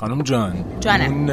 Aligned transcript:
خانم 0.00 0.22
جان 0.22 0.64
جانم. 0.80 1.12
اون 1.12 1.30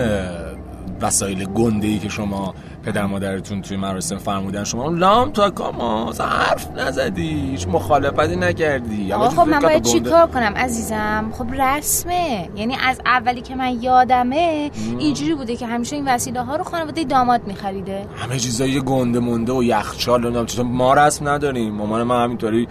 وسایل 1.01 1.45
گنده 1.45 1.87
ای 1.87 1.99
که 1.99 2.09
شما 2.09 2.55
پدر 2.85 3.05
مادرتون 3.05 3.61
توی 3.61 3.77
مراسم 3.77 4.17
فرمودن 4.17 4.63
شما 4.63 4.89
لام 4.89 5.31
تا 5.31 5.49
کاما 5.49 6.11
حرف 6.19 6.67
نزدی 6.77 7.29
هیچ 7.51 7.67
مخالفتی 7.67 8.35
نکردی. 8.35 9.13
آقا 9.13 9.29
خب 9.29 9.49
من 9.49 9.59
باید 9.59 9.83
چی 9.83 9.99
کار 9.99 10.27
کنم 10.27 10.53
عزیزم؟ 10.55 11.31
خب 11.31 11.45
رسمه. 11.61 12.49
یعنی 12.55 12.75
از 12.83 13.01
اولی 13.05 13.41
که 13.41 13.55
من 13.55 13.81
یادمه 13.81 14.71
اینجوری 14.99 15.35
بوده 15.35 15.55
که 15.55 15.67
همیشه 15.67 15.95
این 15.95 16.07
وسیله 16.07 16.41
ها 16.41 16.55
رو 16.55 16.63
خانواده 16.63 17.03
داماد 17.03 17.47
میخریده. 17.47 18.05
همه 18.15 18.39
چیزایی 18.39 18.81
گنده 18.81 19.19
مونده 19.19 19.53
و 19.53 19.63
یخچال 19.63 20.25
و 20.25 20.45
چطور 20.45 20.65
ما 20.65 20.93
رسم 20.93 21.29
نداریم. 21.29 21.73
مامان 21.73 22.03
من 22.03 22.23
همینطوری 22.23 22.67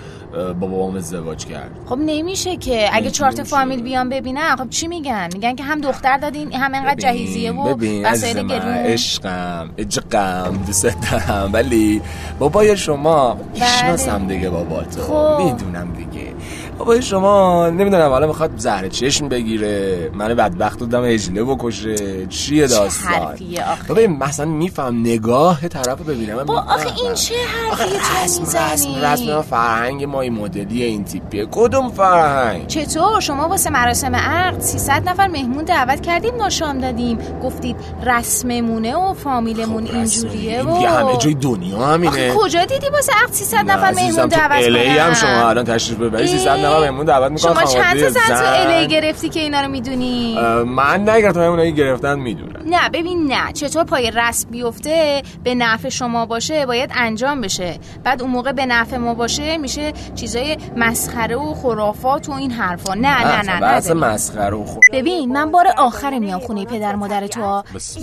بابام 0.60 0.96
ازدواج 0.96 1.44
کرد. 1.44 1.70
خب 1.86 1.98
نمیشه 1.98 2.56
که 2.56 2.88
اگه 2.92 3.10
چهار 3.10 3.30
تا 3.30 3.38
نمیشه. 3.38 3.56
فامیل 3.56 3.82
بیان 3.82 4.08
ببینن 4.08 4.56
خب 4.56 4.70
چی 4.70 4.88
میگن؟ 4.88 5.28
میگن 5.32 5.54
که 5.54 5.64
هم 5.64 5.80
دختر 5.80 6.18
دادین 6.18 6.52
هم 6.52 6.74
انقدر 6.74 6.94
جهیزیه 6.94 7.52
و 7.52 7.76
وسایل 8.04 8.46
گرون. 8.46 8.74
عشقم. 8.74 9.70
عشقم 10.12 10.56
دوست 10.66 10.86
دارم. 11.10 11.50
ولی 11.52 12.02
بابای 12.38 12.76
شما 12.76 13.36
می‌شناسم 13.54 14.26
دیگه 14.26 14.50
بابا 14.50 14.82
تو. 14.82 15.00
خب. 15.02 15.42
می‌دونم 15.44 15.92
دیگه. 15.92 16.33
بابای 16.78 17.02
شما 17.02 17.68
نمی‌دونم 17.70 18.10
حالا 18.10 18.26
می‌خواد 18.26 18.50
زهر 18.56 18.88
چشم 18.88 19.28
بگیره 19.28 20.10
من 20.14 20.34
بدبخت 20.34 20.78
بودم 20.78 21.02
اجله 21.04 21.44
بکشه. 21.44 22.26
چیه 22.26 22.66
داستان؟ 22.66 23.12
حرفیه 23.12 23.72
آخه؟ 23.72 23.94
ببین 23.94 24.16
مثلا 24.16 24.46
میفهم 24.46 25.00
نگاه 25.00 25.68
طرف 25.68 25.98
رو 25.98 26.04
ببینم. 26.04 26.44
با 26.44 26.60
آخه. 26.60 26.86
این 27.02 27.14
چه 27.14 27.34
حرفیه؟ 27.34 27.86
تو 27.86 28.24
رسم 28.24 28.42
رسم 28.42 28.88
می‌زنی؟ 28.88 29.00
رسم 29.02 29.42
فرهنگ 29.42 30.04
ما 30.04 30.20
این 30.20 30.32
مدلی 30.32 30.82
این 30.82 31.04
تیپیه. 31.04 31.46
کدوم 31.50 31.90
فرهنگ؟ 31.90 32.66
چطور؟ 32.66 33.20
شما 33.20 33.48
واسه 33.48 33.70
مراسم 33.70 34.16
عقد 34.16 34.60
300 34.60 35.08
نفر 35.08 35.26
مهمون 35.26 35.64
دعوت 35.64 36.00
کردیم 36.00 36.34
ما 36.34 36.48
شام 36.48 36.78
دادیم. 36.78 37.18
گفتید 37.42 37.76
رسممونه 38.06 38.96
و 38.96 39.14
فامیلمون 39.14 39.86
خب، 39.86 39.94
اینجوریه 39.94 40.62
و 40.62 40.74
دیگه 40.76 40.90
همه 40.90 41.16
جای 41.16 41.34
دنیا 41.34 41.78
همینه. 41.86 42.34
کجا 42.34 42.64
دیدی 42.64 42.88
واسه 42.88 43.12
عقد 43.22 43.32
300 43.32 43.58
نفر 43.58 43.92
مهمون 43.92 44.26
دعوت 44.26 44.64
LA 44.64 44.98
هم؟ 44.98 45.14
شما 45.14 45.48
الان 45.48 45.64
تشریف 45.64 45.98
ببرید. 45.98 46.28
300 46.28 46.63
نفر 46.64 46.80
مهمون 46.80 47.04
دعوت 47.04 47.32
می‌کنن 47.32 47.52
شما 47.54 47.64
چند 47.64 48.08
تا 48.08 48.20
تو. 48.20 48.44
الی 48.44 48.86
گرفتی 48.86 49.28
که 49.28 49.40
اینا 49.40 49.60
رو 49.60 49.68
می‌دونی 49.68 50.38
من 50.66 51.08
نگرفتم 51.08 51.40
اونایی 51.40 51.72
گرفتن 51.72 52.18
می‌دونن 52.18 52.53
نه 52.66 52.88
ببین 52.88 53.32
نه. 53.32 53.52
چطور 53.52 53.84
پای 53.84 54.10
رسم 54.10 54.50
بیفته 54.50 55.22
به 55.44 55.54
نفع 55.54 55.88
شما 55.88 56.26
باشه 56.26 56.66
باید 56.66 56.90
انجام 56.94 57.40
بشه. 57.40 57.78
بعد 58.04 58.22
اون 58.22 58.30
موقع 58.30 58.52
به 58.52 58.66
نفع 58.66 58.96
ما 58.96 59.14
باشه 59.14 59.56
میشه 59.56 59.92
چیزای 60.14 60.56
مسخره 60.76 61.36
و 61.36 61.54
خرافات 61.54 62.28
و 62.28 62.32
این 62.32 62.50
حرفا. 62.50 62.94
نه 62.94 63.24
نه 63.26 63.42
نه 63.42 63.54
نه, 63.54 63.60
بحث 63.60 63.90
ببین. 63.90 64.04
مسخره 64.04 64.56
و 64.56 64.64
خود 64.64 64.82
ببین 64.92 65.32
من 65.32 65.50
بار 65.50 65.66
آخر 65.78 66.18
میام 66.18 66.40
خونه 66.40 66.64
پدر 66.64 66.94
مادر 66.94 67.26
تو. 67.26 67.62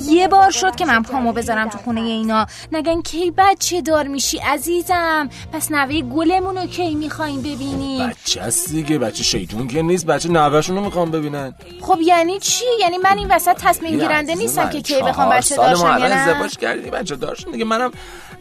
یه 0.10 0.28
بار 0.28 0.52
شد 0.52 0.76
که 0.76 0.86
من 0.86 1.04
پامو 1.04 1.32
بذارم 1.32 1.70
تو 1.70 1.78
خونه 1.78 2.02
اینا. 2.02 2.46
نگن 2.72 3.02
کی 3.02 3.32
بچه 3.38 3.82
دار 3.82 4.08
میشی 4.08 4.38
عزیزم؟ 4.38 5.30
پس 5.54 5.72
نوه 5.72 6.02
گلمون 6.02 6.58
رو 6.58 6.66
کی 6.66 6.96
می‌خوایم 6.96 7.40
ببینیم؟ 7.42 8.08
بچه 8.08 8.42
هست 8.42 8.70
دیگه 8.70 8.98
بچه 8.98 9.24
شیطون 9.24 9.68
که 9.68 9.82
نیست 9.82 10.06
بچه 10.06 10.30
نوهشون 10.30 10.76
رو 10.76 10.84
می‌خوام 10.84 11.12
ببینن. 11.12 11.54
خب 11.82 11.98
یعنی 12.02 12.40
چی؟ 12.40 12.66
یعنی 12.80 12.98
من 12.98 13.18
این 13.18 13.28
وسط 13.32 13.56
تصمیم 13.62 14.00
گیرنده 14.00 14.36
نیستم 14.60 14.70
که 14.70 14.82
کی 14.82 15.02
بخوام 15.02 15.30
بچه 15.30 15.56
دارشم 15.56 15.86
یا 15.86 15.98
نه. 15.98 16.16
ازدواج 16.16 16.58
کردی 16.58 16.90
بچه 16.90 17.16
دارشون 17.16 17.52
دیگه 17.52 17.66
منم 17.66 17.92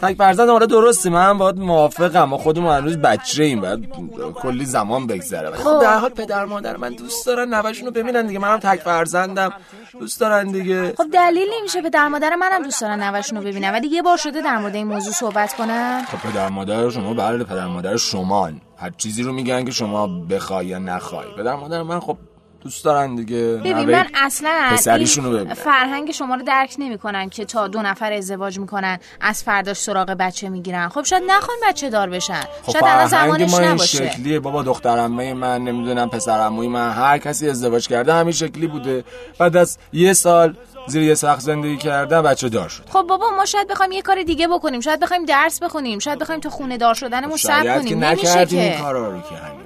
تک 0.03 0.17
فرزندم 0.17 0.53
حالا 0.53 0.67
درستی 0.67 1.11
من 1.11 1.39
باید 1.39 1.59
موافقم. 1.59 2.25
ما 2.25 2.39
خودمون 2.39 2.77
هنوز 2.77 2.97
بچه 2.97 3.43
ایم 3.43 3.61
باید 3.61 3.89
کلی 4.35 4.65
زمان 4.65 5.07
بگذره. 5.07 5.51
خب 5.51 5.81
در 5.83 5.99
حال 5.99 6.11
پدر 6.11 6.45
مادر 6.45 6.77
من 6.77 6.91
دوست 6.93 7.27
دارن 7.27 7.55
نوهشون 7.55 7.87
رو 7.87 7.93
ببینن 7.93 8.27
دیگه. 8.27 8.39
منم 8.39 8.59
تک 8.59 8.81
فرزندم. 8.81 9.53
دوست 10.01 10.21
دارن 10.21 10.47
دیگه. 10.53 10.95
خب 10.97 11.07
دلیل 11.13 11.49
نمیشه 11.59 11.83
پدر 11.83 12.09
مادر 12.09 12.35
منم 12.37 12.63
دوست 12.63 12.81
دارن 12.81 13.03
نوهشون 13.03 13.39
رو 13.39 13.45
ببینم 13.45 13.73
ولی 13.73 13.89
یه 13.89 14.03
بار 14.03 14.17
شده 14.17 14.41
در 14.43 14.59
مورد 14.59 14.75
این 14.75 14.87
موضوع 14.87 15.13
صحبت 15.13 15.53
کنن 15.55 16.05
خب 16.05 16.31
پدر 16.31 16.49
مادر 16.49 16.91
شما 16.91 17.15
بله 17.15 17.45
پدر 17.45 17.67
مادر 17.67 17.97
شمان 17.97 18.61
هر 18.77 18.91
چیزی 18.91 19.23
رو 19.23 19.33
میگن 19.33 19.65
که 19.65 19.71
شما 19.71 20.07
بخوای 20.07 20.67
یا 20.67 20.79
نخوای. 20.79 21.27
پدر 21.39 21.55
مادر 21.57 21.83
من 21.83 22.01
خب 22.01 22.17
دوست 22.63 22.85
دارن 22.85 23.15
دیگه. 23.15 23.37
ببین 23.37 23.91
من 23.91 24.07
اصلا 24.15 24.77
این. 24.87 25.55
فرهنگ 25.55 26.13
شما 26.13 26.35
رو 26.35 26.43
درک 26.43 26.75
نمی‌کنن 26.79 27.29
که 27.29 27.45
تا 27.45 27.69
دو 27.69 27.83
نفر 27.83 28.13
ازدواج 28.13 28.59
می‌کنن 28.59 28.99
از 29.21 29.43
فرداش 29.43 29.77
سراغ 29.77 30.07
بچه 30.11 30.49
می‌گیرن. 30.49 30.89
خب 30.89 31.05
شاید 31.05 31.23
نخوان 31.27 31.57
بچه 31.69 31.91
دار 31.91 32.11
بشن. 32.11 32.43
خب 32.63 32.73
شاید 32.73 32.85
الان 32.85 33.07
زمانش 33.07 33.51
ما 33.51 33.59
این 33.59 33.69
نباشه. 33.69 34.11
شکلیه. 34.11 34.41
بابا 34.41 34.63
دخترمه 34.63 35.35
من 35.35 35.65
نمی‌دونم 35.65 36.11
پسرعموی 36.11 36.69
من 36.69 36.93
هر 36.93 37.19
کسی 37.19 37.49
ازدواج 37.49 37.89
کرده 37.89 38.15
همین 38.15 38.33
شکلی 38.33 38.67
بوده. 38.67 39.05
بعد 39.39 39.57
از 39.57 39.79
یه 39.93 40.13
سال 40.13 40.57
زیر 40.87 41.03
یه 41.03 41.15
سقف 41.15 41.41
زندگی 41.41 41.77
کرده 41.77 42.23
بچه 42.23 42.49
دار 42.49 42.69
شد 42.69 42.85
خب 42.89 43.03
بابا 43.03 43.31
ما 43.37 43.45
شاید 43.45 43.69
بخوایم 43.69 43.93
یه 43.93 44.03
کار 44.03 44.23
دیگه 44.23 44.49
بکنیم. 44.49 44.81
شاید 44.81 45.01
بخوایم 45.01 45.25
درس 45.25 45.63
بخونیم. 45.63 45.99
شاید 45.99 46.19
بخوایم 46.19 46.41
تا 46.41 46.51
خونه 46.51 46.77
دار 46.77 46.95
شدنمون 46.95 47.37
صبر 47.37 47.63
شاید 47.63 47.83
که 47.83 47.95
کنیم 47.95 48.05
نمیشه 48.05 48.31
نکردیم 48.31 48.59
این 48.59 48.73
که. 48.73 48.79
کارا 48.79 49.11
رو 49.11 49.21
که 49.21 49.35
همین 49.35 49.61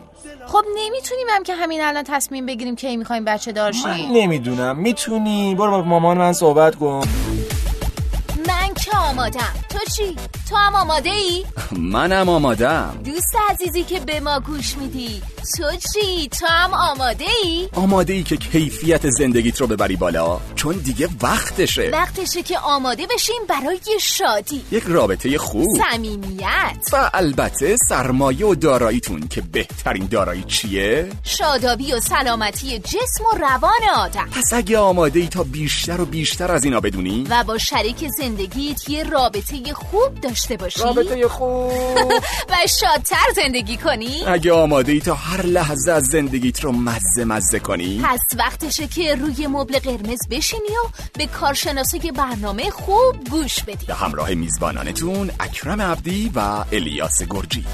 خب 0.47 0.65
نمی‌تونیم 0.77 1.27
هم 1.31 1.43
که 1.43 1.55
همین 1.55 1.83
الان 1.83 2.05
تصمیم 2.07 2.47
بگیریم 2.47 2.77
کی 2.77 2.97
می‌خوایم 2.97 3.25
بچه 3.25 3.53
دار 3.53 3.73
من 3.73 3.97
شیم 3.97 4.13
نمی‌دونم. 4.13 4.77
می‌تونی؟ 4.77 5.55
برو 5.55 5.71
با 5.71 5.83
مامان 5.83 6.19
من 6.19 6.33
صحبت 6.33 6.75
کن. 6.75 7.09
من 8.49 8.75
که 8.85 8.97
آمادم. 8.97 9.64
تو 9.75 9.81
چی؟ 9.97 10.17
تو 10.49 10.57
هم 10.57 10.75
آماده 10.75 11.11
ای 11.11 11.45
منم 11.79 12.29
آمادم. 12.29 13.01
دوست 13.05 13.37
عزیزی 13.51 13.85
که 13.85 14.01
به 14.01 14.21
ما 14.21 14.41
گوش 14.41 14.77
میدی. 14.77 15.23
تو 15.57 15.65
چی؟ 15.77 16.29
تو 16.29 16.47
هم 16.47 16.75
آماده 16.75 17.25
ای 17.43 17.69
آماده 17.75 18.13
ای 18.13 18.23
که 18.23 18.37
کیفیت 18.37 19.11
زندگیت 19.11 19.61
رو 19.61 19.67
ببری 19.67 19.97
بالا 19.97 20.41
چون 20.55 20.77
دیگه 20.77 21.09
وقتشه. 21.23 21.91
وقتشه 21.93 22.43
که 22.43 22.59
آماده 22.59 23.07
بشیم 23.07 23.37
برای 23.49 23.79
شادی. 24.01 24.65
یک 24.71 24.85
رابطه 24.87 25.39
خوب. 25.39 25.67
صمیمیت. 25.91 26.89
و 26.93 27.11
البته 27.15 27.77
سرمایه 27.77 28.47
و 28.47 28.55
داراییتون 28.55 29.29
که 29.29 29.41
بهترین 29.41 30.07
دارایی 30.07 30.45
چیه؟ 30.45 31.11
شادابی 31.23 31.93
و 31.93 32.01
سلامتی 32.01 32.79
جسم 32.79 33.25
و 33.33 33.39
روان 33.39 33.81
آدم. 33.97 34.29
پس 34.33 34.53
اگه 34.53 34.79
آماده 34.79 35.21
ای 35.21 35.27
تا 35.27 35.43
بیشتر 35.43 36.01
و 36.01 36.05
بیشتر 36.05 36.53
از 36.53 36.65
اینا 36.65 36.81
بدونی؟ 36.81 37.27
و 37.31 37.45
با 37.45 37.59
شریک 37.59 38.09
زندگیت 38.19 38.91
یه 38.91 39.03
رابطه 39.03 39.64
خوب 39.73 40.21
داشته 40.21 40.57
باشی؟ 40.57 40.81
رابطه 40.81 41.29
خوب. 41.29 41.73
و 42.51 42.55
شادتر 42.81 43.27
زندگی 43.37 43.77
کنی؟ 43.77 44.25
اگه 44.27 44.53
آماده 44.53 44.93
ای 44.93 45.01
تا 45.01 45.15
هر 45.15 45.47
لحظه 45.47 45.93
از 45.93 46.05
زندگیت 46.05 46.65
رو 46.65 46.73
مزه 46.73 47.25
مزه 47.25 47.59
کنی. 47.59 48.03
پس 48.05 48.21
وقتشه 48.39 48.87
که 48.87 49.15
روی 49.15 49.47
مبل 49.47 49.79
قرمز 49.79 50.29
بشینی 50.31 50.63
و 50.63 50.89
به 51.19 51.27
کارشناسای 51.27 52.13
برنامه 52.13 52.71
خوب 52.71 53.25
گوش 53.31 53.63
بدی. 53.63 53.87
به 53.87 53.95
همراه 53.95 54.35
میزبانانتون 54.35 55.31
اکرم 55.41 55.81
عبدی 55.81 56.31
و 56.35 56.65
الیاس 56.73 57.23
گرجی. 57.31 57.65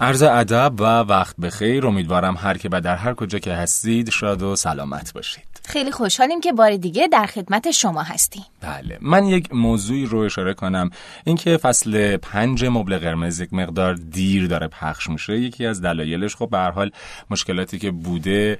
عرض 0.00 0.22
ادب 0.22 0.72
و 0.78 0.84
وقت 0.84 1.36
بخیر. 1.36 1.86
امیدوارم 1.86 2.36
هر 2.36 2.58
که 2.58 2.68
و 2.72 2.80
در 2.80 2.96
هر 2.96 3.14
کجا 3.14 3.38
که 3.38 3.52
هستید 3.52 4.10
شاد 4.10 4.42
و 4.42 4.56
سلامت 4.56 5.12
باشید. 5.12 5.51
خیلی 5.64 5.90
خوشحالیم 5.90 6.40
که 6.40 6.52
بار 6.52 6.76
دیگه 6.76 7.08
در 7.08 7.26
خدمت 7.26 7.70
شما 7.70 8.02
هستیم 8.02 8.42
بله 8.60 8.98
من 9.00 9.26
یک 9.26 9.54
موضوعی 9.54 10.06
رو 10.06 10.18
اشاره 10.18 10.54
کنم 10.54 10.90
اینکه 11.24 11.56
فصل 11.56 12.16
پنج 12.16 12.64
مبل 12.64 12.98
قرمز 12.98 13.40
یک 13.40 13.54
مقدار 13.54 13.94
دیر 13.94 14.46
داره 14.46 14.68
پخش 14.68 15.10
میشه 15.10 15.38
یکی 15.38 15.66
از 15.66 15.82
دلایلش 15.82 16.36
خب 16.36 16.48
به 16.50 16.58
حال 16.58 16.90
مشکلاتی 17.30 17.78
که 17.78 17.90
بوده 17.90 18.58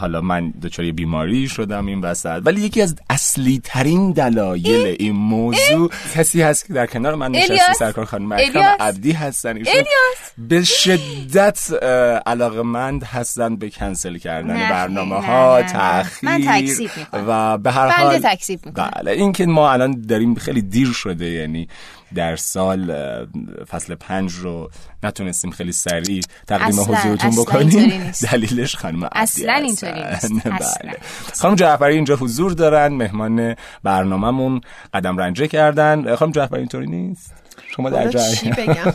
حالا 0.00 0.20
من 0.20 0.50
دچار 0.50 0.92
بیماری 0.92 1.48
شدم 1.48 1.86
این 1.86 2.00
وسط 2.00 2.42
ولی 2.44 2.60
یکی 2.60 2.82
از 2.82 2.96
اصلی 3.10 3.60
ترین 3.64 4.12
دلایل 4.12 4.96
این 4.98 5.12
موضوع 5.12 5.90
کسی 6.14 6.42
هست 6.42 6.66
که 6.66 6.72
در 6.72 6.86
کنار 6.86 7.14
من 7.14 7.30
نشسته؟ 7.30 7.72
سرکار 7.72 8.04
خانم 8.04 8.32
اکرم 8.32 8.56
الیاس؟ 8.56 8.80
عبدی 8.80 9.12
هستن 9.12 9.56
ایشون؟ 9.56 9.84
به 10.38 10.64
شدت 10.64 11.72
علاقمند 12.26 13.04
هستن 13.04 13.56
به 13.56 13.70
کنسل 13.70 14.18
کردن 14.18 14.54
برنامه 14.54 15.16
ها 15.16 15.60
نه، 16.22 16.53
می‌کنم. 16.62 17.24
و 17.28 17.58
به 17.58 17.72
هر 17.72 17.88
حال 17.88 18.20
می‌کنم. 18.48 18.90
بله 18.96 19.10
این 19.10 19.32
که 19.32 19.46
ما 19.46 19.72
الان 19.72 20.00
داریم 20.08 20.34
خیلی 20.34 20.62
دیر 20.62 20.92
شده 20.92 21.26
یعنی 21.26 21.68
در 22.14 22.36
سال 22.36 22.94
فصل 23.70 23.94
پنج 23.94 24.32
رو 24.34 24.70
نتونستیم 25.02 25.50
خیلی 25.50 25.72
سریع 25.72 26.22
تقدیم 26.46 26.80
حضورتون 26.80 27.30
بکنیم. 27.30 28.10
دلیلش 28.32 28.76
خانم 28.76 29.08
اصلاً. 29.12 29.52
اینطوری 29.54 29.92
نیست. 30.34 30.48
بله. 30.48 30.96
خانم 31.34 31.54
جعفری 31.54 31.94
اینجا 31.94 32.16
حضور 32.16 32.52
دارن 32.52 32.88
مهمان 32.88 33.54
برنامهمون 33.82 34.60
قدم 34.94 35.16
رنجه 35.18 35.48
کردن 35.48 36.14
خانم 36.14 36.32
جعفری 36.32 36.58
اینطوری 36.58 36.86
نیست 36.86 37.43
شما 37.76 37.90
در 37.90 37.98
حالا 37.98 38.34
چی 38.34 38.50
بگم 38.50 38.74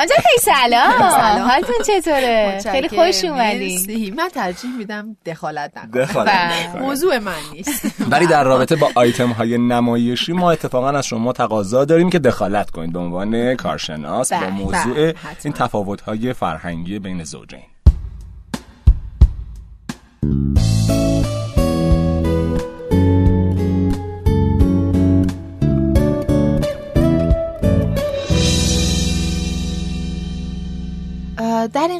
آنجا 0.00 0.14
خیلی 0.16 0.40
سلام. 0.42 1.02
حالتون 1.48 1.74
چطوره 1.86 2.60
خیلی. 2.72 2.88
خوش 2.88 3.24
اومدین 3.24 3.78
مرسی. 3.78 4.10
من 4.16 4.28
ترجیح 4.28 4.70
میدم 4.78 5.16
دخالت 5.26 5.72
نکنم 5.76 6.24
بله. 6.24 6.82
موضوع 6.82 7.18
من 7.18 7.32
نیست 7.52 7.84
ولی 8.12 8.26
در 8.26 8.44
رابطه 8.44 8.76
با 8.76 8.90
آیتم 8.94 9.30
های 9.30 9.58
نمایشی 9.58 10.32
ما 10.32 10.50
اتفاقا 10.50 10.90
از 10.90 11.06
شما 11.06 11.32
تقاضا 11.32 11.84
داریم 11.84 12.10
که 12.10 12.18
دخالت 12.18 12.70
کنید 12.70 12.92
به 12.92 12.98
عنوان 12.98 13.54
کارشناس 13.56 14.32
با 14.32 14.38
بله، 14.38 14.50
موضوع 14.50 14.94
بله، 14.94 15.14
حتما. 15.22 15.34
این 15.44 15.52
تفاوت 15.52 16.00
های 16.00 16.32
فرهنگی 16.32 16.98
بین 16.98 17.24
زوجین 17.24 17.62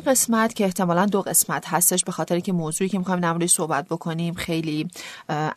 قسمت 0.06 0.54
که 0.54 0.64
احتمالا 0.64 1.06
دو 1.06 1.22
قسمت 1.22 1.64
هستش 1.68 2.04
به 2.04 2.12
خاطر 2.12 2.40
که 2.40 2.52
موضوعی 2.52 2.90
که 2.90 2.98
می‌خوایم 2.98 3.20
در 3.20 3.46
صحبت 3.46 3.86
بکنیم 3.88 4.34
خیلی 4.34 4.88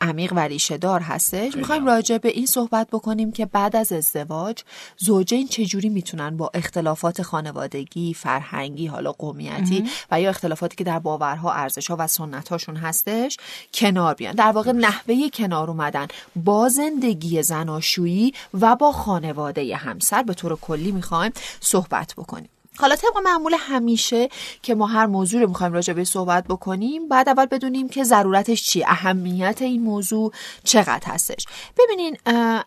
عمیق 0.00 0.32
و 0.32 0.38
ریشه 0.38 0.76
دار 0.76 1.00
هستش. 1.00 1.56
می‌خوایم 1.56 1.86
راجع 1.86 2.18
به 2.18 2.28
این 2.28 2.46
صحبت 2.46 2.88
بکنیم 2.92 3.32
که 3.32 3.46
بعد 3.46 3.76
از 3.76 3.92
ازدواج 3.92 4.62
زوجین 4.96 5.48
چجوری 5.48 5.88
می‌تونن 5.88 6.36
با 6.36 6.50
اختلافات 6.54 7.22
خانوادگی 7.22 8.14
فرهنگی 8.14 8.86
حالا 8.86 9.12
قومیتی 9.12 9.84
و 10.10 10.20
یا 10.20 10.30
اختلافاتی 10.30 10.76
که 10.76 10.84
در 10.84 10.98
باورها 10.98 11.52
ارزشها 11.52 11.96
و 11.98 12.06
سنتهاشون 12.06 12.76
هستش 12.76 13.36
کنار 13.74 14.14
بیان. 14.14 14.34
در 14.34 14.52
واقع 14.52 14.72
نحوه 14.72 15.28
کنار 15.34 15.70
اومدن 15.70 16.06
با 16.36 16.68
زندگی 16.68 17.42
زناشویی 17.42 18.32
و 18.60 18.76
با 18.76 18.92
خانواده 18.92 19.76
همسر. 19.76 20.22
به 20.22 20.34
طور 20.34 20.56
کلی 20.56 20.92
می‌خوایم 20.92 21.32
صحبت 21.60 22.14
بکنیم. 22.16 22.48
حالا 22.78 22.96
طبق 22.96 23.18
معمول 23.24 23.54
همیشه 23.58 24.28
که 24.62 24.74
ما 24.74 24.86
هر 24.86 25.06
موضوع 25.06 25.40
رو 25.40 25.48
می‌خوایم 25.48 25.72
راجع 25.72 25.92
به 25.92 26.04
صحبت 26.04 26.44
بکنیم 26.48 27.08
بعد 27.08 27.28
اول 27.28 27.46
بدونیم 27.46 27.88
که 27.88 28.04
ضرورتش 28.04 28.62
چیه 28.62 28.84
اهمیت 28.88 29.62
این 29.62 29.82
موضوع 29.82 30.32
چقدر 30.64 31.06
هستش. 31.06 31.46
ببینین 31.78 32.16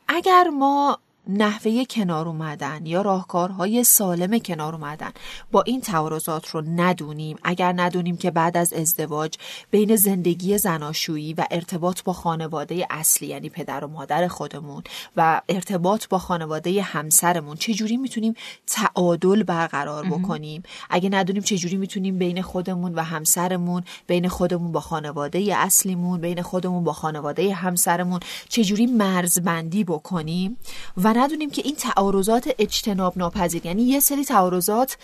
اگر 0.08 0.48
ما 0.48 1.00
نحوه 1.28 1.86
کنار 1.86 2.28
اومدن 2.28 2.86
یا 2.86 3.02
راهکارهای 3.02 3.84
سالم 3.84 4.40
کنار 4.40 4.76
اومدن. 4.76 5.12
با 5.52 5.62
این 5.62 5.82
تعارضات 5.82 6.48
رو 6.48 6.62
ندونیم. 6.62 7.38
اگر 7.44 7.74
ندونیم 7.78 8.18
که 8.18 8.32
بعد 8.32 8.58
از 8.58 8.74
ازدواج 8.74 9.34
بین 9.72 9.96
زندگی 9.96 10.58
زناشویی 10.58 11.34
و 11.34 11.46
ارتباط 11.52 12.04
با 12.04 12.14
خانواده 12.14 12.88
اصلی 12.90 13.28
یعنی 13.28 13.50
پدر 13.50 13.86
و 13.86 13.88
مادر 13.88 14.28
خودمون 14.28 14.84
و 15.18 15.42
ارتباط 15.50 16.08
با 16.08 16.20
خانواده 16.20 16.82
همسرمون 16.82 17.56
چجوری 17.58 17.98
می‌تونیم 17.98 18.34
تعادل 18.68 19.44
برقرار 19.44 20.06
بکنیم؟ 20.06 20.64
اگه 20.90 21.10
ندونیم 21.10 21.44
چجوری 21.44 21.78
می‌تونیم 21.78 22.18
بین 22.18 22.42
خودمون 22.42 22.96
و 22.96 23.04
همسرمون 23.04 23.84
بین 24.08 24.28
خودمون 24.28 24.72
با 24.72 24.80
خانواده 24.80 25.56
اصلیمون 25.58 26.22
بین 26.22 26.42
خودمون 26.42 26.84
با 26.84 26.94
خانواده 26.94 27.54
همسرمون 27.54 28.20
چجوری 28.50 28.86
مرزبندی 28.86 29.84
بکنیم؟ 29.84 30.58
و 30.98 31.11
ندونیم 31.14 31.50
که 31.50 31.62
این 31.66 31.76
تعارضات 31.76 32.56
اجتناب 32.60 33.18
ناپذیر 33.18 33.66
یعنی 33.66 33.84
یه 33.84 34.00
سری 34.00 34.26
تعارضات 34.26 34.98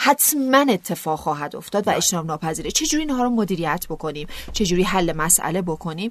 حتما 0.00 0.66
اتفاق 0.72 1.18
خواهد 1.18 1.56
افتاد 1.56 1.82
و 1.82 1.86
بله. 1.86 1.96
اجتناب 1.96 2.26
ناپذیره 2.26 2.70
چجوری 2.70 3.02
اینها 3.02 3.22
رو 3.22 3.30
مدیریت 3.30 3.86
بکنیم؟ 3.90 4.28
چجوری 4.52 4.82
حل 4.82 5.12
مسئله 5.16 5.62
بکنیم؟ 5.62 6.10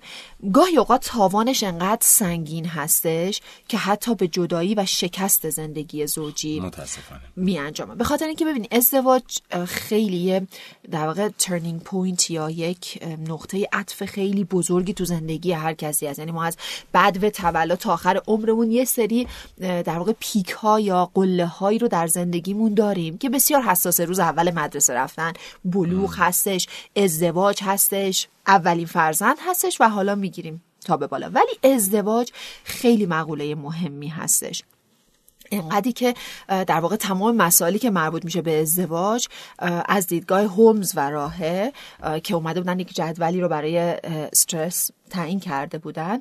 گاهی 0.54 0.78
اوقات 0.78 1.06
تاوانش 1.06 1.64
انقدر 1.64 2.02
سنگین 2.02 2.66
هستش 2.66 3.42
که 3.68 3.78
حتی 3.78 4.16
به 4.16 4.28
جدایی 4.28 4.76
و 4.76 4.86
شکست 4.86 5.50
زندگی 5.50 6.08
زوجی 6.08 6.60
متاسفانه. 6.60 7.22
می 7.36 7.60
انجامه 7.60 7.96
به 7.96 8.04
خاطر 8.04 8.26
اینکه 8.26 8.46
ببینید 8.46 8.74
ازدواج 8.74 9.24
خیلی 9.66 10.48
در 10.92 11.08
واقع 11.08 11.30
turning 11.30 11.82
point 11.82 12.32
یا 12.32 12.50
یک 12.50 13.04
نقطه 13.28 13.68
عطف 13.74 14.06
خیلی 14.06 14.44
بزرگی 14.44 14.94
تو 14.94 15.06
زندگی 15.06 15.52
هر 15.52 15.74
کسی 15.74 16.08
هست. 16.08 16.20
یعنی 16.20 16.32
ما 16.32 16.44
از 16.44 16.58
بدو 16.92 17.30
تولد 17.30 17.78
تا 17.78 17.94
آخر 17.94 18.22
عمرمون 18.28 18.72
یه 18.72 18.86
سری 18.86 19.28
در 19.60 19.98
واقع 19.98 20.14
پیک 20.20 20.50
ها 20.50 20.80
یا 20.80 21.12
قله 21.14 21.46
هایی 21.46 21.80
رو 21.80 21.88
در 21.88 22.08
زندگیمون 22.08 22.74
داریم 22.74 23.18
که 23.18 23.30
بسیار 23.30 23.62
حساس 23.78 24.00
روز 24.00 24.20
اول 24.20 24.52
مدرسه 24.54 24.94
رفتن. 24.94 25.34
بلوغ 25.66 26.16
هستش 26.18 26.68
ازدواج 26.96 27.64
هستش 27.64 28.28
اولین 28.48 28.86
فرزند 28.86 29.38
هستش 29.48 29.82
و 29.82 29.90
حالا 29.90 30.16
می‌گیریم 30.16 30.64
تا 30.86 30.98
به 30.98 31.08
بالا. 31.08 31.30
ولی 31.34 31.74
ازدواج 31.76 32.32
خیلی 32.64 33.06
مقوله 33.06 33.56
مهمی 33.56 34.08
هستش. 34.08 34.64
انقدری 35.52 35.92
که 35.92 36.14
در 36.48 36.80
واقع 36.80 36.96
تمام 36.96 37.36
مسائلی 37.36 37.80
که 37.80 37.90
مربوط 37.90 38.26
میشه 38.26 38.42
به 38.42 38.62
ازدواج 38.62 39.28
از 39.86 40.08
دیدگاه 40.08 40.42
هومز 40.42 40.94
و 40.96 41.10
راهه 41.10 41.74
که 42.24 42.36
اومده 42.36 42.62
بودن 42.62 42.80
یک 42.80 42.94
جدولی 42.94 43.42
رو 43.42 43.50
برای 43.50 43.78
استرس 43.78 44.92
تعیین 45.10 45.40
کرده 45.40 45.78
بودن. 45.78 46.20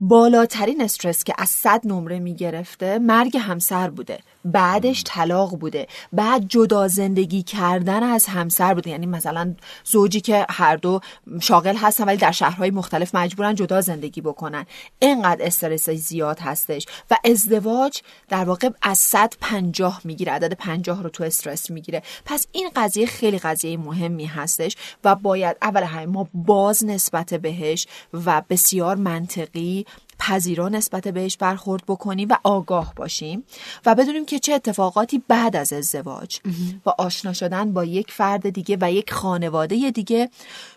بالاترین 0.00 0.82
استرس 0.82 1.24
که 1.24 1.34
از 1.38 1.48
صد 1.48 1.80
نمره 1.84 2.18
می‌گرفته 2.18 2.98
مرگ 2.98 3.36
همسر 3.36 3.90
بوده. 3.90 4.18
بعدش 4.52 5.02
طلاق 5.06 5.58
بوده. 5.58 5.86
بعد 6.12 6.48
جدا 6.48 6.88
زندگی 6.88 7.42
کردن 7.42 8.02
از 8.02 8.26
همسر 8.26 8.74
بوده. 8.74 8.90
یعنی 8.90 9.06
مثلا 9.06 9.54
زوجی 9.84 10.20
که 10.20 10.46
هر 10.50 10.76
دو 10.76 11.00
شاغل 11.40 11.76
هستن 11.76 12.04
ولی 12.04 12.16
در 12.16 12.32
شهرهای 12.32 12.70
مختلف 12.70 13.14
مجبورن 13.14 13.54
جدا 13.54 13.80
زندگی 13.80 14.20
بکنن. 14.20 14.66
اینقدر 14.98 15.46
استرس 15.46 15.90
زیاد 15.90 16.38
هستش. 16.38 16.86
و 17.10 17.16
ازدواج 17.24 18.00
در 18.28 18.44
واقع 18.44 18.70
از 18.82 18.98
صد 18.98 19.32
پنجاه 19.40 20.00
می‌گیره. 20.04 20.32
عدد 20.32 20.52
پنجاه 20.52 21.02
رو 21.02 21.08
تو 21.08 21.24
استرس 21.24 21.70
می‌گیره. 21.70 22.02
پس 22.24 22.46
این 22.52 22.70
قضیه 22.76 23.06
خیلی 23.06 23.38
قضیه 23.38 23.76
مهمی 23.76 24.26
هستش 24.26 24.76
و 25.04 25.14
باید 25.14 25.56
اول 25.62 25.82
همه 25.82 26.06
ما 26.06 26.28
باز 26.34 26.84
نسبت 26.84 27.34
بهش 27.34 27.86
و 28.12 28.42
بسیار 28.50 28.96
منطقی 28.96 29.86
پذیرا 30.18 30.68
نسبت 30.68 31.08
بهش 31.08 31.36
برخورد 31.36 31.82
بکنیم 31.88 32.28
و 32.30 32.36
آگاه 32.44 32.92
باشیم 32.96 33.44
و 33.86 33.94
بدونیم 33.94 34.26
که 34.26 34.38
چه 34.38 34.52
اتفاقاتی 34.52 35.22
بعد 35.28 35.56
از 35.56 35.72
ازدواج 35.72 36.40
و 36.86 36.90
آشنا 36.98 37.32
شدن 37.32 37.72
با 37.72 37.84
یک 37.84 38.12
فرد 38.12 38.50
دیگه 38.50 38.78
و 38.80 38.92
یک 38.92 39.12
خانواده 39.12 39.90
دیگه 39.90 40.30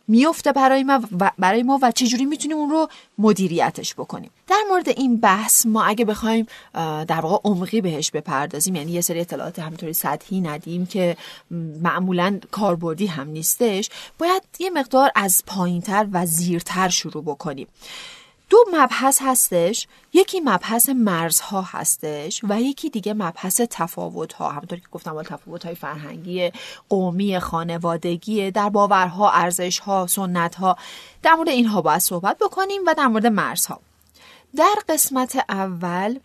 میفته 0.07 0.51
برای 0.51 0.83
ما 0.83 1.01
و 1.19 1.31
برای 1.39 1.63
ما 1.63 1.79
و 1.81 1.91
چجوری 1.91 2.25
می‌تونیم 2.25 2.57
اون 2.57 2.69
رو 2.69 2.87
مدیریتش 3.17 3.93
بکنیم؟ 3.93 4.31
در 4.47 4.63
مورد 4.69 4.89
این 4.89 5.17
بحث 5.17 5.65
ما 5.65 5.83
اگه 5.83 6.05
بخوایم 6.05 6.45
در 7.07 7.19
واقع 7.21 7.49
عمقی 7.49 7.81
بهش 7.81 8.11
بپردازیم 8.11 8.75
یعنی 8.75 8.91
یه 8.91 9.01
سری 9.01 9.19
اطلاعات 9.19 9.59
همینطوری 9.59 9.93
سطحی 9.93 10.41
ندیم 10.41 10.85
که 10.85 11.17
معمولا 11.81 12.39
کاربردی 12.51 13.05
هم 13.05 13.27
نیستش 13.27 13.89
باید 14.17 14.43
یه 14.59 14.69
مقدار 14.69 15.11
از 15.15 15.43
پایینتر 15.47 16.07
و 16.11 16.25
زیرتر 16.25 16.89
شروع 16.89 17.23
بکنیم. 17.23 17.67
دو 18.49 18.57
مبحث 18.73 19.19
هستش. 19.21 19.87
یکی 20.13 20.39
مبحث 20.39 20.89
مرزها 20.89 21.61
هستش 21.61 22.41
و 22.49 22.61
یکی 22.61 22.89
دیگه 22.89 23.13
مبحث 23.13 23.61
تفاوت 23.69 24.33
ها 24.33 24.49
همونطور 24.49 24.79
که 24.79 24.87
گفتم 24.91 25.23
تفاوت 25.23 25.65
های 25.65 25.75
فرهنگی 25.75 26.51
قومی 26.89 27.39
خانوادگی 27.39 28.51
در 28.51 28.69
باورها 28.69 29.31
ارزش 29.31 29.79
ها 29.79 30.07
سنت 30.07 30.55
ها 30.55 30.77
در 31.23 31.33
مورد 31.33 31.49
اینها 31.49 31.81
باید 31.81 31.99
صحبت 31.99 32.37
بکنیم 32.37 32.81
و 32.87 32.93
در 32.93 33.07
مورد 33.07 33.25
مرزها. 33.25 33.79
در 34.55 34.75
قسمت 34.89 35.45
اول 35.49 36.19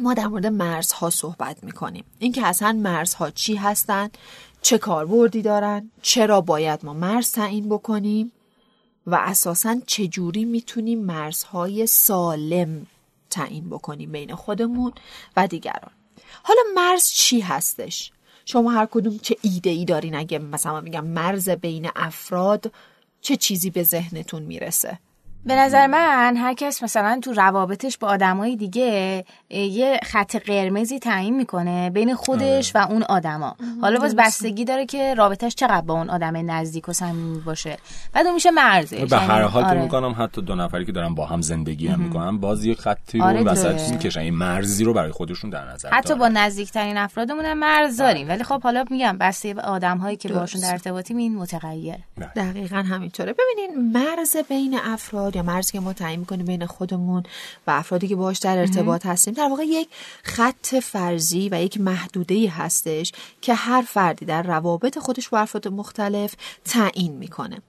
ما 0.00 0.14
در 0.14 0.26
مورد 0.26 0.46
مرزها 0.46 1.10
صحبت 1.10 1.64
می‌کنیم. 1.64 2.04
اینکه 2.18 2.46
اصلا 2.46 2.72
مرزها 2.72 3.30
چی 3.30 3.56
هستند 3.56 4.18
چه 4.62 4.78
کاربردی 4.78 5.42
دارن؟ 5.42 5.90
چرا 6.02 6.40
باید 6.40 6.84
ما 6.84 6.92
مرز 6.92 7.32
تعیین 7.32 7.68
بکنیم؟ 7.68 8.32
و 9.08 9.14
اساسا 9.14 9.76
چجوری 9.86 10.44
می‌تونیم 10.44 11.04
مرزهای 11.04 11.86
سالم 11.86 12.86
تعیین 13.30 13.70
بکنیم 13.70 14.12
بین 14.12 14.34
خودمون 14.34 14.92
و 15.36 15.46
دیگران؟ 15.46 15.90
حالا 16.42 16.60
مرز 16.74 17.08
چی 17.08 17.40
هستش؟ 17.40 18.12
شما 18.44 18.70
هر 18.70 18.86
کدوم 18.86 19.18
چه 19.18 19.36
ایده 19.42 19.70
ای 19.70 19.84
دارین؟ 19.84 20.14
اگه 20.14 20.38
مثلا 20.38 20.80
میگم 20.80 21.06
مرز 21.06 21.48
بین 21.48 21.90
افراد 21.96 22.72
چه 23.20 23.36
چیزی 23.36 23.70
به 23.70 23.82
ذهنتون 23.82 24.42
می‌رسه؟ 24.42 24.98
به 25.44 25.56
نظر 25.56 25.86
من 25.86 26.36
هر 26.36 26.54
کس 26.54 26.82
مثلا 26.82 27.20
تو 27.22 27.32
روابطش 27.32 27.98
با 27.98 28.08
آدمای 28.08 28.56
دیگه 28.56 29.24
یه 29.50 30.00
خط 30.04 30.36
قرمزی 30.36 30.98
تعیین 30.98 31.36
می‌کنه 31.36 31.90
بین 31.90 32.14
خودش 32.14 32.76
آره. 32.76 32.86
و 32.86 32.90
اون 32.90 33.02
آدما. 33.02 33.56
حالا 33.80 34.00
باز 34.00 34.16
بستگی 34.16 34.64
داره 34.64 34.86
که 34.86 35.14
رابطش 35.14 35.54
چقدر 35.54 35.80
با 35.80 35.94
اون 35.94 36.10
آدم 36.10 36.50
نزدیک 36.50 36.88
و 36.88 36.92
صمیمی 36.92 37.40
باشه. 37.40 37.76
بعد 38.12 38.26
اون 38.26 38.34
میشه 38.34 38.50
مرزش 38.50 39.00
به 39.00 39.18
هر 39.18 39.42
حال 39.42 39.64
آره. 39.64 39.82
می‌کنم 39.82 40.14
حتی 40.18 40.42
دو 40.42 40.54
نفری 40.54 40.84
که 40.84 40.92
دارن 40.92 41.14
با 41.14 41.26
هم 41.26 41.40
زندگی 41.40 41.88
هم 41.88 42.00
می‌کنن 42.00 42.38
باز 42.38 42.64
یه 42.64 42.74
خطی 42.74 43.20
آره 43.20 43.38
رو 43.40 43.46
وسط 43.46 43.90
می‌کشن. 43.90 44.20
این 44.20 44.34
مرزی 44.34 44.84
رو 44.84 44.92
برای 44.92 45.12
خودشون 45.12 45.50
در 45.50 45.64
نظر 45.64 45.90
حتی 45.90 46.14
با 46.14 46.28
نزدیکترین 46.28 46.96
افرادمون 46.96 47.44
هم 47.44 47.58
مرز 47.58 47.96
داریم. 47.96 48.28
ولی 48.28 48.44
خب 48.44 48.62
حالا 48.62 48.84
میگم 48.90 49.18
بسته 49.18 49.54
به 49.54 49.62
آدم 49.62 49.98
هایی 49.98 50.16
که 50.16 50.28
باشون 50.28 50.60
در 50.60 50.72
ارتباطیم 50.72 51.16
این 51.16 51.36
متغیر 51.36 51.94
دقیقا 52.36 52.76
همینطوره. 52.76 53.32
ببینین 53.32 53.92
مرز 53.92 54.36
بین 54.48 54.78
افراد 54.84 55.27
یا 55.36 55.42
مرزی 55.42 55.72
که 55.72 55.80
ما 55.80 55.92
تعیین 55.92 56.20
می‌کنیم 56.20 56.46
بین 56.46 56.66
خودمون 56.66 57.22
و 57.66 57.70
افرادی 57.70 58.08
که 58.08 58.16
باهاش 58.16 58.38
در 58.38 58.58
ارتباط 58.58 59.06
هستیم 59.06 59.34
در 59.34 59.48
واقع 59.48 59.64
یک 59.64 59.88
خط 60.22 60.74
فرضی 60.74 61.48
و 61.52 61.62
یک 61.62 61.80
محدوده 61.80 62.50
هستش 62.50 63.12
که 63.40 63.54
هر 63.54 63.82
فردی 63.82 64.24
در 64.24 64.42
روابط 64.42 64.98
خودش 64.98 65.28
با 65.28 65.38
افراد 65.38 65.68
مختلف 65.68 66.34
تعیین 66.64 67.12
می‌کنه. 67.12 67.62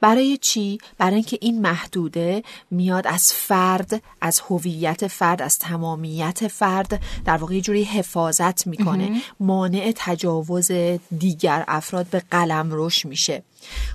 برای 0.00 0.36
چی؟ 0.36 0.78
برای 0.98 1.14
اینکه 1.14 1.38
این 1.40 1.60
محدوده 1.60 2.42
میاد 2.70 3.06
از 3.06 3.32
فرد 3.32 4.02
از 4.20 4.40
هویت 4.40 5.06
فرد 5.06 5.42
از 5.42 5.58
تمامیت 5.58 6.48
فرد 6.48 7.00
در 7.24 7.36
واقع 7.36 7.54
یه 7.54 7.60
جوری 7.60 7.84
حفاظت 7.84 8.66
می‌کنه. 8.66 9.22
مانع 9.40 9.92
تجاوز 9.96 10.70
دیگر 11.18 11.64
افراد 11.68 12.06
به 12.06 12.22
قلم 12.30 12.70
روش 12.70 13.06
میشه. 13.06 13.42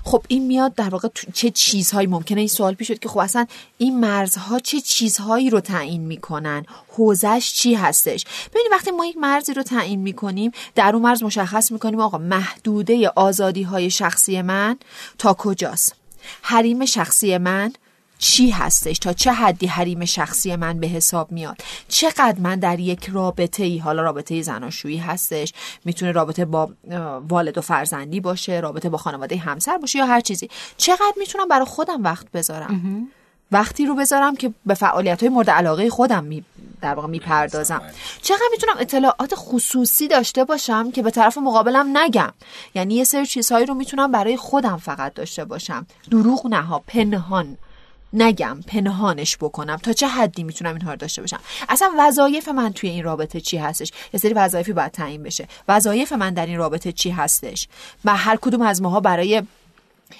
خب 0.04 0.24
این 0.28 0.46
میاد 0.46 0.74
در 0.74 0.88
واقع 0.88 1.08
چه 1.34 1.50
چیزهایی 1.50 2.06
ممکنه؟ 2.06 2.40
این 2.40 2.48
سوال 2.48 2.74
پیش 2.74 2.88
شد 2.88 2.98
که 2.98 3.08
خب 3.08 3.18
اصلا 3.18 3.46
این 3.78 4.00
مرزها 4.00 4.58
چه 4.58 4.80
چیزهایی 4.80 5.50
رو 5.50 5.60
تعیین 5.60 6.00
می‌کنن؟ 6.00 6.66
حوزش 6.88 7.52
چی 7.54 7.74
هستش؟ 7.74 8.24
ببینید 8.50 8.72
وقتی 8.72 8.90
ما 8.90 9.06
یک 9.06 9.16
مرزی 9.16 9.54
رو 9.54 9.62
تعیین 9.62 10.00
می‌کنیم 10.00 10.50
در 10.74 10.92
اون 10.92 11.02
مرز 11.02 11.22
مشخص 11.22 11.72
می‌کنیم 11.72 12.00
آقا 12.00 12.18
محدوده 12.18 13.08
آزادی 13.08 13.62
های 13.62 13.90
شخصی 13.90 14.42
من 14.42 14.76
تا 15.18 15.34
کجاست؟ 15.34 15.94
حریم 16.42 16.84
شخصی 16.84 17.38
من 17.38 17.72
چی 18.22 18.50
هستش؟ 18.50 18.98
تا 18.98 19.12
چه 19.12 19.32
حدی 19.32 19.66
حریم 19.66 20.04
شخصی 20.04 20.56
من 20.56 20.80
به 20.80 20.86
حساب 20.86 21.32
میاد؟ 21.32 21.56
چقدر 21.88 22.38
من 22.38 22.58
در 22.58 22.80
یک 22.80 23.10
رابطه 23.12 23.64
ای 23.64 23.78
حالا 23.78 24.02
رابطه 24.02 24.42
زناشویی 24.42 24.96
هستش 24.96 25.52
می‌تونه 25.84 26.12
رابطه 26.12 26.44
با 26.44 26.70
والد 27.28 27.58
و 27.58 27.60
فرزندی 27.60 28.20
باشه 28.20 28.60
رابطه 28.60 28.88
با 28.88 28.98
خانواده 28.98 29.36
همسر 29.36 29.78
باشه 29.78 29.98
یا 29.98 30.06
هر 30.06 30.20
چیزی؟ 30.20 30.50
چقدر 30.76 31.14
می‌تونم 31.16 31.48
برای 31.48 31.64
خودم 31.64 32.02
وقت 32.02 32.30
بذارم؟ 32.30 33.08
وقتی 33.52 33.86
رو 33.86 33.94
بذارم 33.94 34.36
که 34.36 34.52
به 34.66 34.74
فعالیت 34.74 35.20
های 35.20 35.28
مورد 35.28 35.50
علاقه 35.50 35.90
خودم 35.90 36.24
می 36.24 36.44
در 36.80 36.94
واقع 36.94 37.08
می‌پردازم. 37.08 37.82
چقدر 38.22 38.48
می‌تونم 38.52 38.74
اطلاعات 38.78 39.32
خصوصی 39.34 40.08
داشته 40.08 40.44
باشم 40.44 40.90
که 40.90 41.02
به 41.02 41.10
طرف 41.10 41.38
مقابلم 41.38 41.98
نگم؟ 41.98 42.32
یعنی 42.74 42.94
یه 42.94 43.04
سری 43.04 43.26
چیزهایی 43.26 43.66
رو 43.66 43.74
می‌تونم 43.74 44.12
برای 44.12 44.36
خودم 44.36 44.76
فقط 44.76 45.14
داشته 45.14 45.44
باشم. 45.44 45.86
دروغ 46.10 46.46
نها 46.46 46.82
پنهان. 46.86 47.58
نگم 48.12 48.60
پنهانش 48.66 49.36
بکنم. 49.36 49.76
تا 49.76 49.92
چه 49.92 50.08
حدی 50.08 50.42
می‌تونم 50.42 50.74
اینها 50.74 50.90
رو 50.90 50.96
داشته 50.96 51.22
باشم؟ 51.22 51.40
اصلا 51.68 51.90
وظایف 51.98 52.48
من 52.48 52.72
توی 52.72 52.90
این 52.90 53.04
رابطه 53.04 53.40
چی 53.40 53.56
هستش؟ 53.56 53.92
یه 54.14 54.20
سری 54.20 54.34
وظایفی 54.34 54.72
باید 54.72 54.92
تعیین 54.92 55.22
بشه. 55.22 55.48
وظایف 55.68 56.12
من 56.12 56.34
در 56.34 56.46
این 56.46 56.58
رابطه 56.58 56.92
چی 56.92 57.10
هستش؟ 57.10 57.68
و 58.04 58.16
هر 58.16 58.36
کدوم 58.36 58.62
از 58.62 58.82
ماها 58.82 59.00
برای 59.00 59.42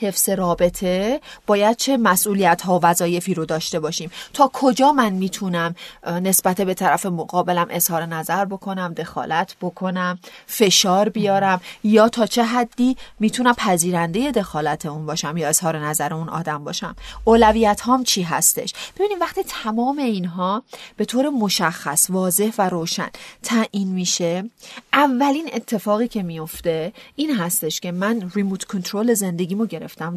حفظ 0.00 0.28
رابطه 0.28 1.20
باید 1.46 1.76
چه 1.76 1.96
مسئولیت 1.96 2.62
ها 2.62 2.80
وظایفی 2.82 3.34
رو 3.34 3.44
داشته 3.44 3.80
باشیم. 3.80 4.10
تا 4.32 4.50
کجا 4.52 4.92
من 4.92 5.12
می‌تونم 5.12 5.74
نسبت 6.06 6.60
به 6.60 6.74
طرف 6.74 7.06
مقابلم 7.06 7.66
اظهار 7.70 8.06
نظر 8.06 8.44
بکنم 8.44 8.94
دخالت 8.94 9.56
بکنم 9.60 10.18
فشار 10.46 11.08
بیارم 11.08 11.60
یا 11.84 12.08
تا 12.08 12.26
چه 12.26 12.44
حدی 12.44 12.96
می‌تونم 13.20 13.54
پذیرنده 13.54 14.30
دخالت 14.30 14.86
اون 14.86 15.06
باشم 15.06 15.36
یا 15.36 15.48
اظهار 15.48 15.78
نظر 15.78 16.14
اون 16.14 16.28
آدم 16.28 16.64
باشم. 16.64 16.96
اولویت 17.24 17.80
هام 17.80 18.04
چی 18.04 18.22
هستش؟ 18.22 18.74
ببینیم 18.96 19.20
وقتی 19.20 19.42
تمام 19.42 19.98
اینها 19.98 20.62
به 20.96 21.04
طور 21.04 21.28
مشخص 21.28 22.10
واضح 22.10 22.50
و 22.58 22.68
روشن 22.68 23.08
تعیین 23.42 23.88
میشه 23.88 24.44
اولین 24.92 25.50
اتفاقی 25.52 26.08
که 26.08 26.22
میفته 26.22 26.92
این 27.16 27.36
هستش 27.36 27.80
که 27.80 27.92
من 27.92 28.30
ریموت 28.34 28.64
کنترل 28.64 29.14
زندگیمو 29.14 29.66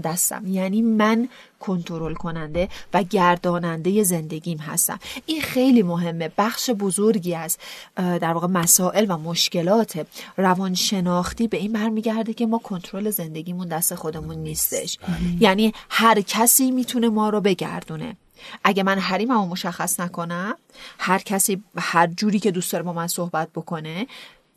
دستم. 0.04 0.48
یعنی 0.48 0.82
من 0.82 1.30
کنترل 1.60 2.14
کننده 2.14 2.70
و 2.94 3.04
گرداننده 3.04 4.04
زندگیم 4.04 4.58
هستم. 4.58 5.00
این 5.26 5.42
خیلی 5.42 5.84
مهمه. 5.84 6.32
بخش 6.38 6.70
بزرگی 6.70 7.36
از 7.36 7.58
در 7.96 8.34
واقع 8.34 8.48
مسائل 8.48 9.06
و 9.10 9.18
مشکلات 9.18 10.08
روانشناختی 10.38 11.48
به 11.48 11.58
این 11.58 11.72
برمیگرده 11.72 12.34
که 12.34 12.46
ما 12.46 12.58
کنترل 12.58 13.10
زندگیمون 13.10 13.68
دست 13.68 13.96
خودمون 13.96 14.36
نیستش. 14.36 14.98
یعنی 15.40 15.74
هر 15.90 16.22
کسی 16.22 16.72
می‌تونه 16.72 17.10
ما 17.10 17.30
رو 17.30 17.42
بگردونه. 17.42 18.18
اگه 18.64 18.84
من 18.84 19.00
حریممو 19.00 19.48
مشخص 19.48 20.00
نکنم 20.00 20.56
هر 21.00 21.20
کسی 21.20 21.64
هر 21.78 22.08
جوری 22.08 22.40
که 22.40 22.52
دوست 22.52 22.72
داره 22.72 22.84
با 22.84 22.94
من 22.94 23.08
صحبت 23.08 23.50
بکنه 23.56 24.08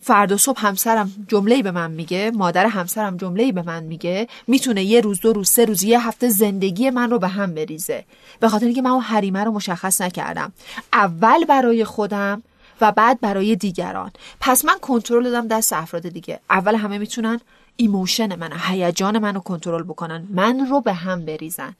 فردا 0.00 0.36
صبح 0.36 0.66
همسرم 0.66 1.26
جمله 1.28 1.62
به 1.62 1.70
من 1.70 1.90
میگه 1.90 2.30
مادر 2.34 2.66
همسرم 2.66 3.16
جمله 3.16 3.52
به 3.52 3.62
من 3.62 3.82
میگه 3.82 4.28
می‌تونه 4.46 4.84
یه 4.84 5.00
روز 5.00 5.20
دو 5.20 5.32
روز 5.32 5.50
سه 5.50 5.64
روز 5.64 5.82
یه 5.82 6.08
هفته 6.08 6.28
زندگی 6.28 6.90
من 6.90 7.10
رو 7.10 7.18
به 7.18 7.28
هم 7.28 7.54
بریزه. 7.54 8.04
به 8.40 8.48
خاطر 8.48 8.66
اینکه 8.66 8.82
من 8.82 8.90
اون 8.90 9.00
حریمه 9.02 9.44
رو 9.44 9.52
مشخص 9.52 10.00
نکردم. 10.00 10.52
اول 10.92 11.44
برای 11.44 11.84
خودم 11.84 12.42
و 12.80 12.92
بعد 12.92 13.20
برای 13.20 13.56
دیگران. 13.56 14.10
پس 14.40 14.64
من 14.64 14.78
کنترل 14.78 15.24
دادم 15.24 15.48
دست 15.48 15.72
افراد 15.72 16.08
دیگه. 16.08 16.40
اول 16.50 16.74
همه 16.74 16.98
می‌تونن 16.98 17.40
emotion 17.76 18.34
من 18.34 18.52
هیجان 18.68 19.18
منو 19.18 19.40
کنترل 19.40 19.82
بکنن. 19.82 20.26
من 20.30 20.66
رو 20.70 20.80
به 20.80 20.92
هم 20.92 21.24
بریزن. 21.24 21.76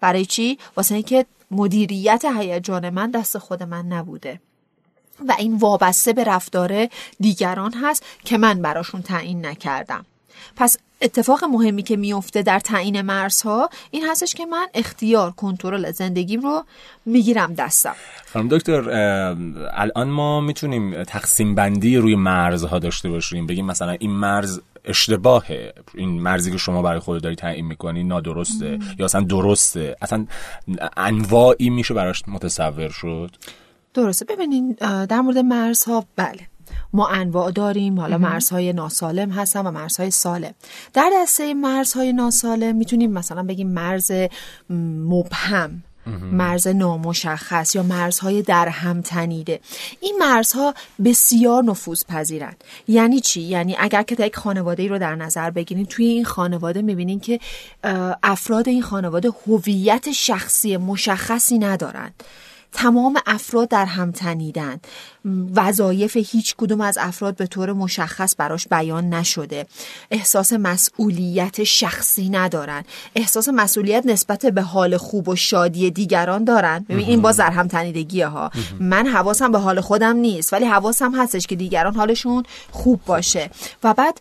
برای 0.00 0.24
چی؟ 0.24 0.58
واسه 0.76 0.94
اینکه 0.94 1.26
مدیریت 1.50 2.24
هیجان 2.38 2.90
من 2.90 3.10
دست 3.10 3.38
خود 3.38 3.62
من 3.62 3.86
نبوده. 3.86 4.40
و 5.28 5.34
این 5.38 5.56
وابسته 5.56 6.12
به 6.12 6.24
رفتار 6.24 6.88
دیگران 7.20 7.74
هست 7.82 8.04
که 8.24 8.38
من 8.38 8.62
براشون 8.62 9.02
تعیین 9.02 9.46
نکردم. 9.46 10.04
پس 10.56 10.76
اتفاق 11.02 11.44
مهمی 11.44 11.82
که 11.82 11.96
میفته 11.96 12.42
در 12.42 12.60
تعیین 12.60 13.00
مرزها 13.00 13.70
این 13.90 14.04
هستش 14.10 14.34
که 14.34 14.46
من 14.46 14.66
اختیار 14.74 15.30
کنترل 15.30 15.92
زندگیم 15.92 16.40
رو 16.40 16.64
می‌گیرم 17.06 17.54
دستم. 17.54 17.94
خانم 18.32 18.48
دکتر 18.48 18.90
الان 19.74 20.08
ما 20.08 20.40
می‌تونیم 20.40 21.04
تقسیم 21.04 21.54
بندی 21.54 21.96
روی 21.96 22.14
مرزها 22.14 22.78
داشته 22.78 23.10
باشیم. 23.10 23.46
بگیم 23.46 23.66
مثلا 23.66 23.90
این 23.90 24.10
مرز 24.10 24.60
اشتباهه. 24.84 25.72
این 25.94 26.08
مرزی 26.08 26.52
که 26.52 26.58
شما 26.58 26.82
برای 26.82 27.00
خود 27.00 27.22
داری 27.22 27.36
تعیین 27.36 27.66
می‌کنی 27.66 28.04
نادرسته 28.04 28.78
یا 28.98 29.04
اصلا 29.04 29.20
درسته. 29.20 29.96
اصلا 30.02 30.26
انواعی 30.96 31.70
میشه 31.70 31.94
براش 31.94 32.22
متصور 32.28 32.88
شد؟ 32.88 33.30
درسته. 33.94 34.24
ببینین 34.24 34.76
در 35.08 35.20
مورد 35.20 35.38
مرزها 35.38 36.04
بله. 36.16 36.40
ما 36.92 37.08
انواع 37.08 37.50
داریم. 37.50 38.00
حالا 38.00 38.18
مرزهای 38.18 38.72
ناسالم 38.72 39.30
هستن 39.30 39.66
و 39.66 39.70
مرزهای 39.70 40.10
سالم. 40.10 40.54
در 40.92 41.10
دسته 41.14 41.54
مرزهای 41.54 42.12
ناسالم 42.12 42.76
می‌تونیم 42.76 43.12
مثلا 43.12 43.42
بگیم 43.42 43.68
مرز 43.68 44.12
مبهم 44.70 45.82
مرز 46.32 46.66
نامشخص 46.66 47.74
یا 47.74 47.82
مرزهای 47.82 48.42
در 48.42 48.68
هم 48.68 49.00
تنیده. 49.00 49.60
این 50.00 50.16
مرزها 50.20 50.74
بسیار 51.04 51.64
نفوذ 51.64 52.04
پذیرند 52.08 52.64
یعنی 52.88 53.20
چی؟ 53.20 53.40
یعنی 53.40 53.76
اگر 53.78 54.02
که 54.02 54.16
یک 54.24 54.36
خانواده 54.36 54.82
ای 54.82 54.88
رو 54.88 54.98
در 54.98 55.14
نظر 55.14 55.50
بگیرید 55.50 55.88
توی 55.88 56.06
این 56.06 56.24
خانواده 56.24 56.82
می‌بینین 56.82 57.20
که 57.20 57.40
افراد 58.22 58.68
این 58.68 58.82
خانواده 58.82 59.30
هویت 59.46 60.12
شخصی 60.12 60.76
مشخصی 60.76 61.58
ندارند 61.58 62.22
تمام 62.72 63.18
افراد 63.26 63.68
در 63.68 63.84
هم 63.84 64.12
تنیدن 64.12 64.80
وظایف 65.54 66.16
هیچ 66.16 66.54
کدوم 66.58 66.80
از 66.80 66.98
افراد 67.00 67.36
به 67.36 67.46
طور 67.46 67.72
مشخص 67.72 68.34
براش 68.38 68.68
بیان 68.68 69.14
نشده. 69.14 69.66
احساس 70.10 70.52
مسئولیت 70.52 71.64
شخصی 71.64 72.28
ندارن. 72.28 72.84
احساس 73.14 73.48
مسئولیت 73.48 74.06
نسبت 74.06 74.46
به 74.46 74.62
حال 74.62 74.96
خوب 74.96 75.28
و 75.28 75.36
شادی 75.36 75.90
دیگران 75.90 76.44
دارن. 76.44 76.86
ببین 76.88 77.06
این 77.06 77.22
باز 77.22 77.36
در 77.36 77.50
هم 77.50 77.68
تنیدگیه 77.68 78.26
ها. 78.26 78.50
من 78.80 79.06
حواسم 79.06 79.52
به 79.52 79.58
حال 79.58 79.80
خودم 79.80 80.16
نیست 80.16 80.52
ولی 80.52 80.64
حواسم 80.64 81.20
هستش 81.20 81.46
که 81.46 81.56
دیگران 81.56 81.94
حالشون 81.94 82.42
خوب 82.70 83.00
باشه. 83.06 83.50
و 83.84 83.94
بعد 83.94 84.20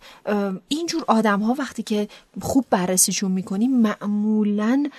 اینجور 0.67 1.03
آدم 1.07 1.39
ها 1.39 1.55
وقتی 1.59 1.83
که 1.83 2.07
خوب 2.41 2.65
بررسیشون 2.69 3.31
می‌کنیم 3.31 3.81
معمولا 3.81 4.89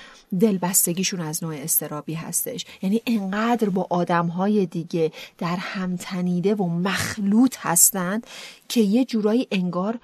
دلبستگیشون 0.41 1.21
از 1.21 1.45
نوع 1.45 1.55
استرابی 1.55 2.15
هستش. 2.15 2.67
یعنی 2.83 3.03
انقدر 3.07 3.69
با 3.69 3.87
آدم 3.91 4.27
های 4.27 4.67
دیگه 4.67 5.13
در 5.39 5.57
هم 5.57 5.92
تنیده 5.97 6.55
و 6.55 6.69
مخلوط 6.69 7.57
هستند 7.59 8.27
که 8.69 8.81
یه 8.81 9.05
جورایی 9.05 9.49
انگار 9.51 9.99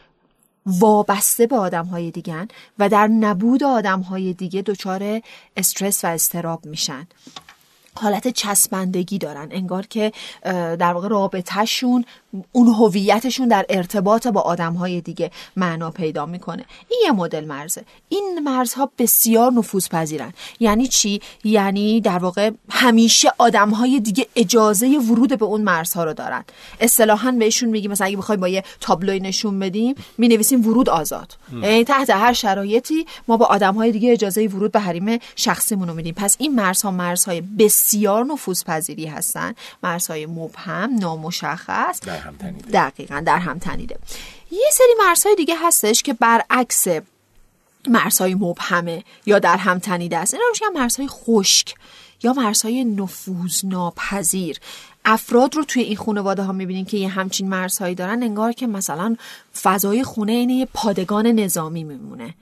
وابسته 0.66 1.46
به 1.46 1.56
آدم 1.56 1.84
های 1.84 2.10
دیگن 2.10 2.48
و 2.78 2.88
در 2.88 3.06
نبود 3.06 3.64
آدم 3.64 4.00
های 4.00 4.32
دیگه 4.32 4.62
دچار 4.62 5.20
استرس 5.56 6.04
و 6.04 6.08
استراب 6.08 6.66
میشن. 6.66 7.06
حالت 7.94 8.28
چسبندگی 8.28 9.18
دارن. 9.18 9.48
انگار 9.50 9.86
که 9.86 10.12
در 10.42 10.92
واقع 10.92 11.08
رابطهشون 11.08 12.04
اون 12.52 12.68
هویتشون 12.68 13.48
در 13.48 13.66
ارتباط 13.68 14.26
با 14.26 14.40
آدم 14.40 14.74
های 14.74 15.00
دیگه 15.00 15.30
معنا 15.56 15.90
پیدا 15.90 16.26
می‌کنه. 16.26 16.64
این 16.88 17.00
یه 17.04 17.12
مدل 17.12 17.44
مرزه. 17.44 17.84
این 18.08 18.40
مرزها 18.44 18.90
بسیار 18.98 19.52
نفوذ 19.52 19.88
پذیرن 19.88 20.32
یعنی 20.60 20.88
چی؟ 20.88 21.20
یعنی 21.44 22.00
در 22.00 22.18
واقع 22.18 22.50
همیشه 22.70 23.32
آدم 23.38 23.70
های 23.70 24.00
دیگه 24.00 24.26
اجازه 24.36 24.98
ورود 24.98 25.38
به 25.38 25.44
اون 25.44 25.60
مرزها 25.60 26.04
رو 26.04 26.12
دارن. 26.12 26.44
اصطلاحا 26.80 27.32
بهشون 27.32 27.68
میگیم 27.68 27.90
مثلا 27.90 28.06
اگه 28.06 28.16
بخوایم 28.16 28.40
با 28.40 28.48
یه 28.48 28.64
تابلوی 28.80 29.20
نشون 29.20 29.58
بدیم 29.58 29.94
می 30.18 30.28
نویسیم 30.28 30.68
ورود 30.68 30.88
آزاد. 30.88 31.36
یعنی 31.62 31.84
تحت 31.84 32.10
هر 32.10 32.32
شرایطی 32.32 33.06
ما 33.28 33.36
با 33.36 33.46
آدم 33.46 33.74
های 33.74 33.92
دیگه 33.92 34.12
اجازه 34.12 34.46
ورود 34.46 34.72
به 34.72 34.80
حریم 34.80 35.18
شخصیمون 35.36 35.88
رو 35.88 35.94
میدیم. 35.94 36.14
پس 36.14 36.36
این 36.38 36.54
مرزها 36.54 36.90
مرزهای 36.90 37.40
بسیار 37.40 38.24
نفوذ 38.24 38.64
پذیری 38.64 39.06
هستن. 39.06 39.54
مرزهای 39.82 40.26
مبهم 40.26 40.94
نامشخص. 40.98 42.00
در 42.18 42.24
هم 42.24 42.36
تنیده 42.36 42.70
دقیقا 42.70 43.22
در 43.26 43.38
هم 43.38 43.58
تنیده 43.58 43.98
یه 44.50 44.70
سری 44.72 44.94
مرزهای 45.06 45.34
دیگه 45.34 45.54
هستش 45.62 46.02
که 46.02 46.12
برعکس 46.12 46.86
مرزهای 47.88 48.34
مبهمه 48.34 49.04
یا 49.26 49.38
در 49.38 49.56
هم 49.56 49.78
تنیده 49.78 50.16
است. 50.16 50.34
اینا 50.34 50.46
رو 50.46 50.80
مرزهای 50.80 51.08
خشک. 51.08 51.74
یا 52.22 52.32
مرزهای 52.32 52.84
نفوذ 52.84 53.64
ناپذیر 53.64 54.58
افراد 55.04 55.54
رو 55.54 55.64
توی 55.64 55.82
این 55.82 55.96
خانواده 55.96 56.42
ها 56.42 56.52
می‌بینیم 56.52 56.84
که 56.84 56.96
یه 56.96 57.08
همچین 57.08 57.48
مرزهایی 57.48 57.94
دارن 57.94 58.22
انگار 58.22 58.52
که 58.52 58.66
مثلا 58.66 59.16
فضای 59.62 60.04
خونه 60.04 60.32
اینه 60.32 60.54
یه 60.54 60.68
پادگان 60.74 61.26
نظامی 61.26 61.84
میمونه. 61.84 62.34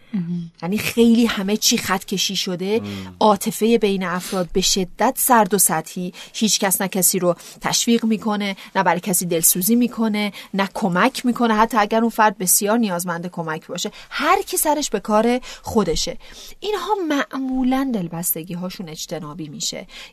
یعنی 0.62 0.78
خیلی 0.78 1.26
همه 1.26 1.56
چی 1.56 1.78
خط 1.78 2.04
کشی 2.04 2.36
شده 2.36 2.82
عاطفه 3.20 3.78
بین 3.78 4.04
افراد 4.04 4.48
به 4.52 4.60
شدت 4.60 5.14
سرد 5.16 5.54
و 5.54 5.58
سطحی. 5.58 6.12
هیچ 6.34 6.60
کس 6.60 6.80
نه 6.80 6.88
کسی 6.88 7.18
رو 7.18 7.36
تشویق 7.60 8.04
می‌کنه 8.04 8.56
نه 8.76 8.82
برای 8.82 9.00
کسی 9.00 9.26
دلسوزی 9.26 9.74
می‌کنه 9.74 10.32
نه 10.54 10.68
کمک 10.74 11.26
می‌کنه. 11.26 11.54
حتی 11.54 11.76
اگر 11.76 12.00
اون 12.00 12.10
فرد 12.10 12.38
بسیار 12.38 12.78
نیازمند 12.78 13.26
کمک 13.26 13.66
باشه 13.66 13.90
هر 14.10 14.42
کی 14.42 14.56
سرش 14.56 14.90
به 14.90 15.00
کار 15.00 15.40
خودشه. 15.62 16.18
اینها 16.60 16.94
معمولا 17.08 17.90
دلبستگی 17.94 18.54
هاشون 18.54 18.88
اجتنابی 18.88 19.48
میشه. 19.48 19.65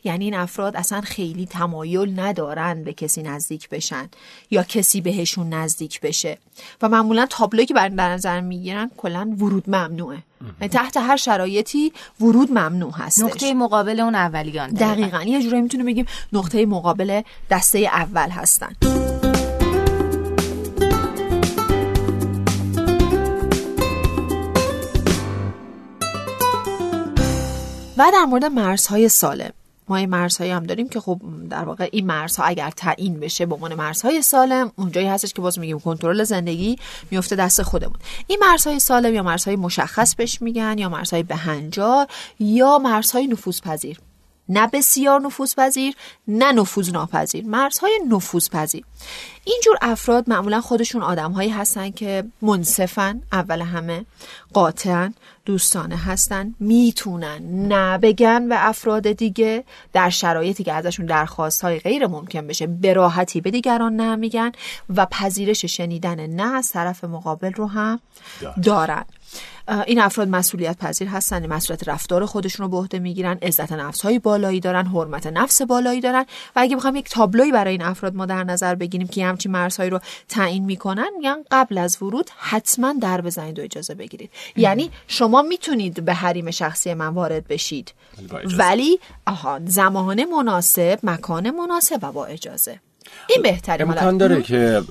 یعنی 0.04 0.24
این 0.24 0.34
افراد 0.34 0.76
اصلا 0.76 1.00
خیلی 1.00 1.46
تمایل 1.46 2.20
ندارن 2.20 2.84
به 2.84 2.92
کسی 2.92 3.22
نزدیک 3.22 3.68
بشن 3.68 4.08
یا 4.50 4.62
کسی 4.62 5.00
بهشون 5.00 5.48
نزدیک 5.48 6.00
بشه. 6.00 6.38
و 6.82 6.88
معمولا 6.88 7.26
تابلوی 7.30 7.66
که 7.66 7.74
بر 7.74 7.88
نظر 7.88 8.40
می‌گیرن 8.40 8.90
کلا 8.96 9.34
ورود 9.38 9.70
ممنوعه. 9.70 10.18
یعنی 10.60 10.68
تحت 10.68 10.96
هر 10.96 11.16
شرایطی 11.16 11.92
ورود 12.20 12.50
ممنوع 12.50 12.92
هستش. 12.92 13.24
نقطه 13.24 13.54
مقابل 13.54 14.00
اون 14.00 14.14
اولیان 14.14 14.70
دقیقا. 14.70 15.22
یه 15.22 15.42
جورایی 15.42 15.62
می‌تونیم 15.62 15.86
بگیم 15.86 16.06
نقطه 16.32 16.66
مقابل 16.66 17.22
دسته 17.50 17.78
اول 17.78 18.30
هستن. 18.30 18.72
و 27.96 28.10
در 28.12 28.24
مورد 28.24 28.44
مرزهای 28.44 29.08
سالم. 29.08 29.50
ما 29.88 29.96
این 29.96 30.10
مرزهایی 30.10 30.50
هم 30.50 30.64
داریم 30.64 30.88
که 30.88 31.00
خب 31.00 31.20
در 31.50 31.64
واقع 31.64 31.88
این 31.92 32.06
مرزها 32.06 32.44
اگر 32.44 32.70
تعیین 32.70 33.20
بشه 33.20 33.46
به 33.46 33.54
عنوان 33.54 33.74
مرزهای 33.74 34.22
سالم 34.22 34.72
اونجایی 34.76 35.06
هستش 35.06 35.32
که 35.32 35.42
باز 35.42 35.58
میگیم 35.58 35.80
کنترل 35.80 36.24
زندگی 36.24 36.78
میفته 37.10 37.36
دست 37.36 37.62
خودمون. 37.62 37.96
این 38.26 38.38
مرزهای 38.42 38.80
سالم 38.80 39.14
یا 39.14 39.22
مرزهای 39.22 39.56
مشخص 39.56 40.14
بهش 40.14 40.42
میگن 40.42 40.78
یا 40.78 40.88
مرزهای 40.88 41.22
بهنجار 41.22 42.06
یا 42.38 42.78
مرزهای 42.78 43.26
نفوذپذیر. 43.26 43.98
نه 44.48 44.66
بسیار 44.66 45.20
نفوذپذیر 45.20 45.94
نه 46.28 46.52
نفوذ 46.52 46.90
ناپذیر 46.90 47.44
مرزهای 47.44 48.00
نفوذپذیر. 48.08 48.84
اینجور 49.44 49.76
افراد 49.82 50.30
معمولا 50.30 50.60
خودشون 50.60 51.02
آدمهایی 51.02 51.50
هستن 51.50 51.90
که 51.90 52.24
منصفن 52.42 53.22
اول 53.32 53.60
همه 53.60 54.04
قاطعن 54.52 55.14
دوستانه 55.44 55.96
هستن 55.96 56.54
می‌تونن 56.60 57.68
نه 57.68 57.98
بگن 57.98 58.48
به 58.48 58.68
افراد 58.68 59.12
دیگه 59.12 59.64
در 59.92 60.10
شرایطی 60.10 60.64
که 60.64 60.72
ازشون 60.72 61.06
درخواست 61.06 61.62
های 61.62 61.78
غیر 61.78 62.06
ممکن 62.06 62.46
بشه 62.46 62.66
به 62.66 62.92
راحتی 62.92 63.40
به 63.40 63.50
دیگران 63.50 63.96
نه 63.96 64.16
میگن 64.16 64.52
و 64.96 65.06
پذیرش 65.06 65.64
شنیدن 65.64 66.26
نه 66.26 66.54
از 66.54 66.72
طرف 66.72 67.04
مقابل 67.04 67.52
رو 67.52 67.66
هم 67.66 68.00
دارن. 68.62 69.04
این 69.86 70.00
افراد 70.00 70.28
مسئولیت 70.28 70.78
پذیر 70.78 71.08
هستن 71.08 71.46
مسئولیت 71.46 71.88
رفتار 71.88 72.26
خودشون 72.26 72.64
رو 72.64 72.70
به 72.70 72.76
عهده 72.76 72.98
می‌گیرن 72.98 73.38
عزت 73.42 73.72
نفس 73.72 74.00
های 74.00 74.18
بالایی 74.18 74.60
دارن 74.60 74.86
حرمت 74.86 75.26
نفس 75.26 75.62
بالایی 75.62 76.00
دارن. 76.00 76.22
و 76.56 76.60
اگه 76.60 76.76
بخوام 76.76 76.96
یک 76.96 77.10
تابلوی 77.10 77.52
برای 77.52 77.72
این 77.72 77.82
افراد 77.82 78.14
ما 78.14 78.26
در 78.26 78.44
نظر 78.44 78.74
بگیریم 78.74 79.08
که 79.08 79.26
همچین 79.26 79.52
مرزهایی 79.52 79.90
رو 79.90 80.00
تعیین 80.28 80.64
می‌کنن 80.64 81.08
میگن 81.16 81.36
قبل 81.50 81.78
از 81.78 82.02
ورود 82.02 82.30
حتما 82.38 82.92
در 82.92 83.20
بزنید 83.20 83.58
و 83.58 83.62
اجازه 83.62 83.94
بگیرید. 83.94 84.30
یعنی 84.56 84.90
شما 85.08 85.42
می‌تونید 85.42 86.04
به 86.04 86.14
حریم 86.14 86.50
شخصی 86.50 86.94
من 86.94 87.08
وارد 87.08 87.48
بشید. 87.48 87.94
ولی 88.58 89.00
آها 89.26 89.60
زمان 89.66 90.24
مناسب 90.24 90.98
مکان 91.02 91.50
مناسب 91.50 91.98
و 92.02 92.12
با 92.12 92.26
اجازه. 92.26 92.80
این 93.28 93.42
بهتره 93.42 93.88
امکان 93.88 94.16
داره 94.16 94.42
که 94.42 94.82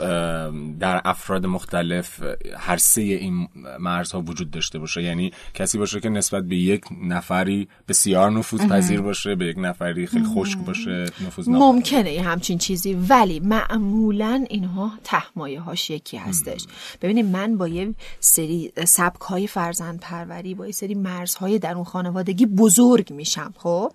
در 0.79 1.01
افراد 1.05 1.45
مختلف 1.45 2.19
هر 2.57 2.77
سه 2.77 3.01
این 3.01 3.47
مرزها 3.79 4.21
وجود 4.21 4.51
داشته 4.51 4.79
باشه. 4.79 5.03
یعنی 5.03 5.31
کسی 5.53 5.77
باشه 5.77 5.99
که 5.99 6.09
نسبت 6.09 6.43
به 6.43 6.55
یک 6.55 6.85
نفری 7.03 7.67
بسیار 7.87 8.31
نفوذ 8.31 8.61
پذیر 8.61 9.01
باشه 9.01 9.35
به 9.35 9.45
یک 9.45 9.57
نفری 9.59 10.07
خیلی 10.07 10.25
خشک 10.25 10.57
باشه 10.57 11.05
نفوذ 11.27 11.49
ممکنه 11.49 12.13
یه 12.13 12.23
همچین 12.23 12.57
چیزی 12.57 12.93
ولی 12.93 13.39
معمولا 13.39 14.45
اینها 14.49 14.91
تهمایه 15.03 15.59
هاش 15.59 15.89
یکی 15.89 16.17
هستش. 16.17 16.65
ببینید 17.01 17.25
من 17.25 17.57
با 17.57 17.67
یه 17.67 17.93
سری 18.19 18.71
سبک 18.85 19.21
های 19.21 19.47
فرزند 19.47 19.99
پروری 19.99 20.55
با 20.55 20.65
یه 20.65 20.71
سری 20.71 20.95
مرزهای 20.95 21.59
در 21.59 21.75
اون 21.75 21.83
خانوادگی 21.83 22.45
بزرگ 22.45 23.13
میشم 23.13 23.53
خب؟ 23.57 23.91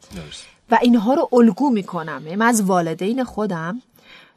و 0.70 0.78
اینها 0.82 1.14
رو 1.14 1.28
الگو 1.32 1.70
می‌کنم. 1.70 2.22
من 2.22 2.42
از 2.46 2.62
والدین 2.62 3.24
خودم 3.24 3.82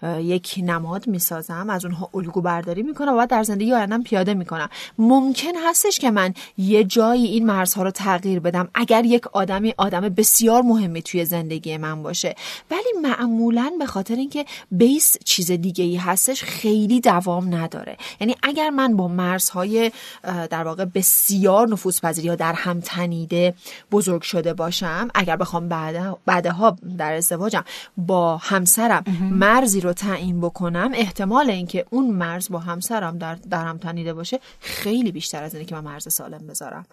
یک 0.03 0.55
نماد 0.63 1.07
می‌سازم 1.07 1.69
از 1.69 1.85
اونها 1.85 2.09
الگو 2.13 2.41
برداری 2.41 2.83
می‌کنم 2.83 3.17
و 3.17 3.25
در 3.25 3.43
زندگی 3.43 3.73
آیندم 3.73 4.03
پیاده 4.03 4.33
می‌کنم. 4.33 4.69
ممکن 4.97 5.51
هستش 5.67 5.99
که 5.99 6.11
من 6.11 6.33
یه 6.57 6.83
جایی 6.83 7.25
این 7.25 7.45
مرزها 7.45 7.83
رو 7.83 7.91
تغییر 7.91 8.39
بدم 8.39 8.69
اگر 8.73 9.05
یک 9.05 9.27
آدمی 9.27 9.73
آدم 9.77 10.01
بسیار 10.01 10.61
مهمی 10.61 11.01
توی 11.01 11.25
زندگی 11.25 11.77
من 11.77 12.03
باشه. 12.03 12.35
ولی 12.71 12.93
معمولا 13.01 13.71
به 13.79 13.85
خاطر 13.85 14.15
اینکه 14.15 14.45
بیس 14.71 15.17
چیز 15.25 15.51
دیگه 15.51 15.83
ای 15.83 15.95
هستش 15.95 16.43
خیلی 16.43 17.01
دوام 17.01 17.55
نداره. 17.55 17.97
یعنی 18.19 18.35
اگر 18.43 18.69
من 18.69 18.97
با 18.97 19.07
مرزهای 19.07 19.91
در 20.23 20.63
واقع 20.63 20.85
بسیار 20.85 21.67
نفوذپذیری 21.67 22.27
یا 22.27 22.35
در 22.35 22.53
هم 22.53 22.79
تنیده 22.79 23.53
بزرگ 23.91 24.21
شده 24.21 24.53
باشم 24.53 25.07
اگر 25.15 25.35
بخوام 25.35 25.69
بعد 25.69 26.17
بعدها 26.25 26.77
در 26.97 27.13
ازدواجم 27.13 27.63
با 27.97 28.37
همسرم 28.37 29.03
مرزی 29.31 29.81
رو 29.81 29.90
تعیین 29.93 30.41
بکنم 30.41 30.91
احتمال 30.93 31.49
اینکه 31.49 31.85
اون 31.89 32.09
مرز 32.09 32.49
با 32.49 32.59
همسرم 32.59 33.17
در 33.17 33.35
درم 33.35 33.77
تنیده 33.77 34.13
باشه 34.13 34.39
خیلی 34.59 35.11
بیشتر 35.11 35.43
از 35.43 35.53
اینه 35.53 35.65
که 35.65 35.75
من 35.75 35.83
مرز 35.83 36.13
سالم 36.13 36.47
بذارم. 36.47 36.85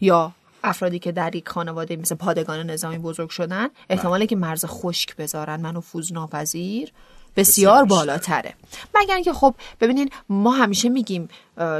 یا 0.00 0.32
افرادی 0.64 0.98
که 0.98 1.12
در 1.12 1.36
یک 1.36 1.48
خانواده 1.48 1.96
مثل 1.96 2.14
پادگان 2.14 2.70
نظامی 2.70 2.98
بزرگ 2.98 3.30
شدن 3.30 3.68
احتمالی 3.90 4.26
که 4.26 4.36
مرز 4.36 4.64
خشک 4.64 5.16
بذارن 5.16 5.60
منو 5.60 5.80
فوز 5.80 6.12
ناپذیر 6.12 6.92
بسیار 7.40 7.84
بالاتره. 7.84 8.54
مگر 8.94 9.20
که 9.20 9.32
خب 9.32 9.54
ببینین 9.80 10.10
ما 10.28 10.50
همیشه 10.50 10.88
میگیم 10.88 11.28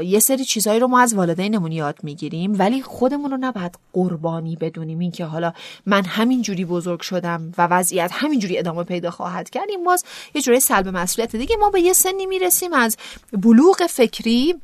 یه 0.03 0.19
سری 0.19 0.45
چیزهایی 0.45 0.79
رو 0.79 0.87
ما 0.87 0.99
از 0.99 1.13
والدینمون 1.13 1.71
یاد 1.71 1.95
می‌گیریم 2.03 2.59
ولی 2.59 2.81
خودمون 2.81 3.31
رو 3.31 3.37
نباید 3.37 3.77
قربانی 3.93 4.55
بدونیم. 4.55 4.99
این 4.99 5.11
که 5.11 5.25
حالا 5.25 5.53
من 5.85 6.05
همینجوری 6.05 6.65
بزرگ 6.65 7.01
شدم 7.01 7.53
و 7.57 7.67
وضعیت 7.67 8.11
همینجوری 8.13 8.57
ادامه 8.57 8.83
پیدا 8.83 9.11
خواهد 9.11 9.49
کرد. 9.49 9.69
این 9.69 9.83
باز 9.83 10.03
یه 10.35 10.41
جوری 10.41 10.59
سلب 10.59 10.87
مسئولیت 10.87 11.35
دیگه. 11.35 11.55
ما 11.55 11.69
به 11.69 11.81
یه 11.81 11.93
سنی 11.93 12.25
می‌رسیم 12.25 12.73
از 12.73 12.97
بلوغ 13.33 13.85
فکری 13.89 14.55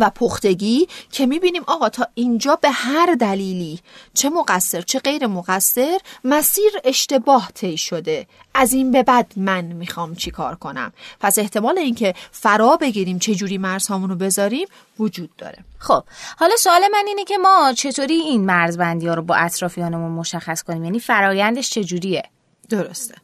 و 0.00 0.10
پختگی 0.10 0.88
که 1.10 1.26
می‌بینیم 1.26 1.62
آقا 1.66 1.88
تا 1.88 2.06
اینجا 2.14 2.56
به 2.56 2.70
هر 2.70 3.14
دلیلی 3.20 3.80
چه 4.14 4.30
مقصر 4.30 4.80
چه 4.80 4.98
غیر 4.98 5.26
مقصر 5.26 5.98
مسیر 6.24 6.72
اشتباه 6.84 7.50
طی 7.54 7.76
شده. 7.76 8.26
از 8.54 8.72
این 8.72 8.90
به 8.90 9.02
بعد 9.02 9.32
من 9.36 9.64
می‌خوام 9.64 10.14
چی 10.14 10.30
کار 10.30 10.54
کنم؟ 10.54 10.92
پس 11.20 11.38
احتمال 11.38 11.78
اینکه 11.78 12.14
فرا 12.32 12.76
بگیریم 12.76 13.18
چه 13.18 13.34
جوری 13.34 13.58
مرزهامون 13.58 14.10
رو 14.10 14.16
بذاریم 14.16 14.68
وجود 14.98 15.36
داره. 15.36 15.58
خب 15.78 16.04
حالا 16.38 16.56
سوال 16.56 16.82
من 16.92 17.04
اینه 17.06 17.24
که 17.24 17.38
ما 17.38 17.72
چطوری 17.76 18.14
این 18.14 18.44
مرزبندی 18.44 19.06
ها 19.06 19.14
رو 19.14 19.22
با 19.22 19.34
اطرافیانمون 19.34 20.10
مشخص 20.10 20.62
کنیم؟ 20.62 20.84
یعنی 20.84 21.00
فرایندش 21.00 21.70
چجوریه؟ 21.70 22.22
درسته. 22.68 23.14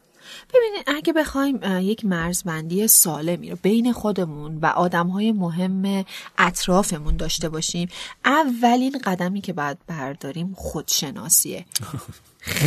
ببینید 0.54 0.84
اگه 0.87 1.12
بخوایم 1.12 1.61
یک 1.80 2.04
مرزبندی 2.04 2.88
سالمی 2.88 3.50
رو 3.50 3.56
بین 3.62 3.92
خودمون 3.92 4.58
و 4.62 4.66
آدمهای 4.66 5.32
مهم 5.32 6.04
اطرافمون 6.38 7.16
داشته 7.16 7.48
باشیم 7.48 7.88
اولین 8.24 8.98
قدمی 9.04 9.40
که 9.40 9.52
باید 9.52 9.78
برداریم 9.87 10.54
خودشناسیه. 10.56 11.64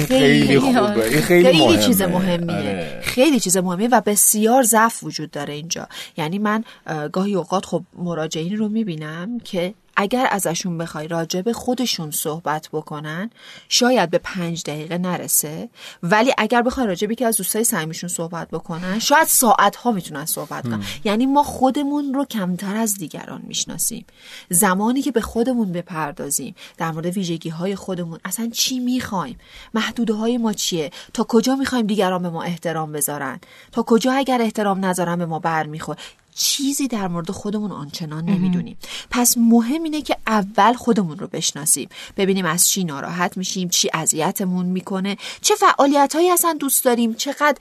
خیلی 0.08 0.60
خوبه 0.60 1.22
خیلی, 1.22 1.22
خیلی 1.22 1.78
چیز 1.78 2.02
مهمیه. 2.02 2.56
آره. 2.56 3.02
خیلی 3.04 3.40
چیز 3.40 3.58
مهمیه 3.58 3.88
و 3.88 4.02
بسیار 4.02 4.64
ضعف 4.64 5.04
وجود 5.04 5.32
داره 5.32 5.54
اینجا. 5.54 5.88
یعنی 6.18 6.40
من 6.40 6.64
گاهی 7.12 7.36
اوقات 7.36 7.66
خب 7.66 7.84
مراجعین 7.98 8.58
رو 8.58 8.70
می‌بینم 8.70 9.40
که 9.40 9.74
اگر 10.02 10.28
ازشون 10.32 10.78
بخوای 10.78 11.08
راجع 11.08 11.42
به 11.42 11.54
خودشون 11.54 12.12
صحبت 12.12 12.70
بکنن 12.74 13.30
شاید 13.70 14.10
به 14.10 14.18
پنج 14.18 14.64
دقیقه 14.64 14.98
نرسه. 14.98 15.70
ولی 16.04 16.34
اگر 16.38 16.62
بخوای 16.62 16.88
راجع 16.88 17.08
به 17.08 17.16
که 17.16 17.26
از 17.26 17.38
دوستای 17.38 17.64
صمیمیشون 17.64 18.10
صحبت 18.10 18.50
بکنن 18.50 19.00
شاید 19.00 19.28
ساعت 19.28 19.76
ها 19.76 19.92
می‌تونن 19.92 20.26
صحبت 20.26 20.64
کنن. 20.64 20.84
یعنی 21.04 21.26
ما 21.26 21.44
خودمون 21.44 22.14
رو 22.14 22.26
کمتر 22.26 22.76
از 22.76 22.98
دیگران 22.98 23.42
می‌شناسیم. 23.48 24.06
زمانی 24.50 25.02
که 25.02 25.12
به 25.12 25.22
خودمون 25.22 25.72
بپردازیم 25.72 26.56
در 26.78 26.92
مورد 26.92 27.06
ویژگی 27.06 27.50
های 27.50 27.76
خودمون 27.76 28.20
اصلا 28.26 28.50
چی 28.54 28.80
می‌خوایم؟ 28.80 29.38
محدوده 29.74 30.14
های 30.14 30.38
ما 30.38 30.54
چیه؟ 30.54 30.92
تا 31.14 31.24
کجا 31.24 31.56
می‌خوایم 31.56 31.88
دیگران 31.88 32.24
به 32.24 32.30
ما 32.30 32.44
احترام 32.44 32.92
بذارن؟ 32.92 33.40
تا 33.72 33.84
کجا 33.84 34.14
اگر 34.14 34.42
احترام 34.42 34.86
نذارن 34.86 35.16
به 35.16 35.26
ما 35.26 35.40
برمیخور 35.40 35.98
چیزی 36.36 36.88
در 36.88 37.08
مورد 37.08 37.32
خودمون 37.32 37.72
آنچنان 37.72 38.26
نمی‌دونیم. 38.26 38.78
پس 39.12 39.38
مهم 39.38 39.84
اینه 39.84 40.02
که 40.02 40.18
اول 40.28 40.74
خودمون 40.74 41.18
رو 41.18 41.28
بشناسیم. 41.28 41.90
ببینیم 42.18 42.46
از 42.46 42.70
چی 42.70 42.84
ناراحت 42.84 43.38
میشیم 43.38 43.70
چی 43.70 43.90
اذیتمون 43.94 44.66
می‌کنه 44.66 45.18
چه 45.42 45.56
فعالیت 45.56 46.16
هایی 46.16 46.32
اصلا 46.32 46.54
دوست 46.60 46.86
داریم 46.86 47.14
چقدر 47.14 47.58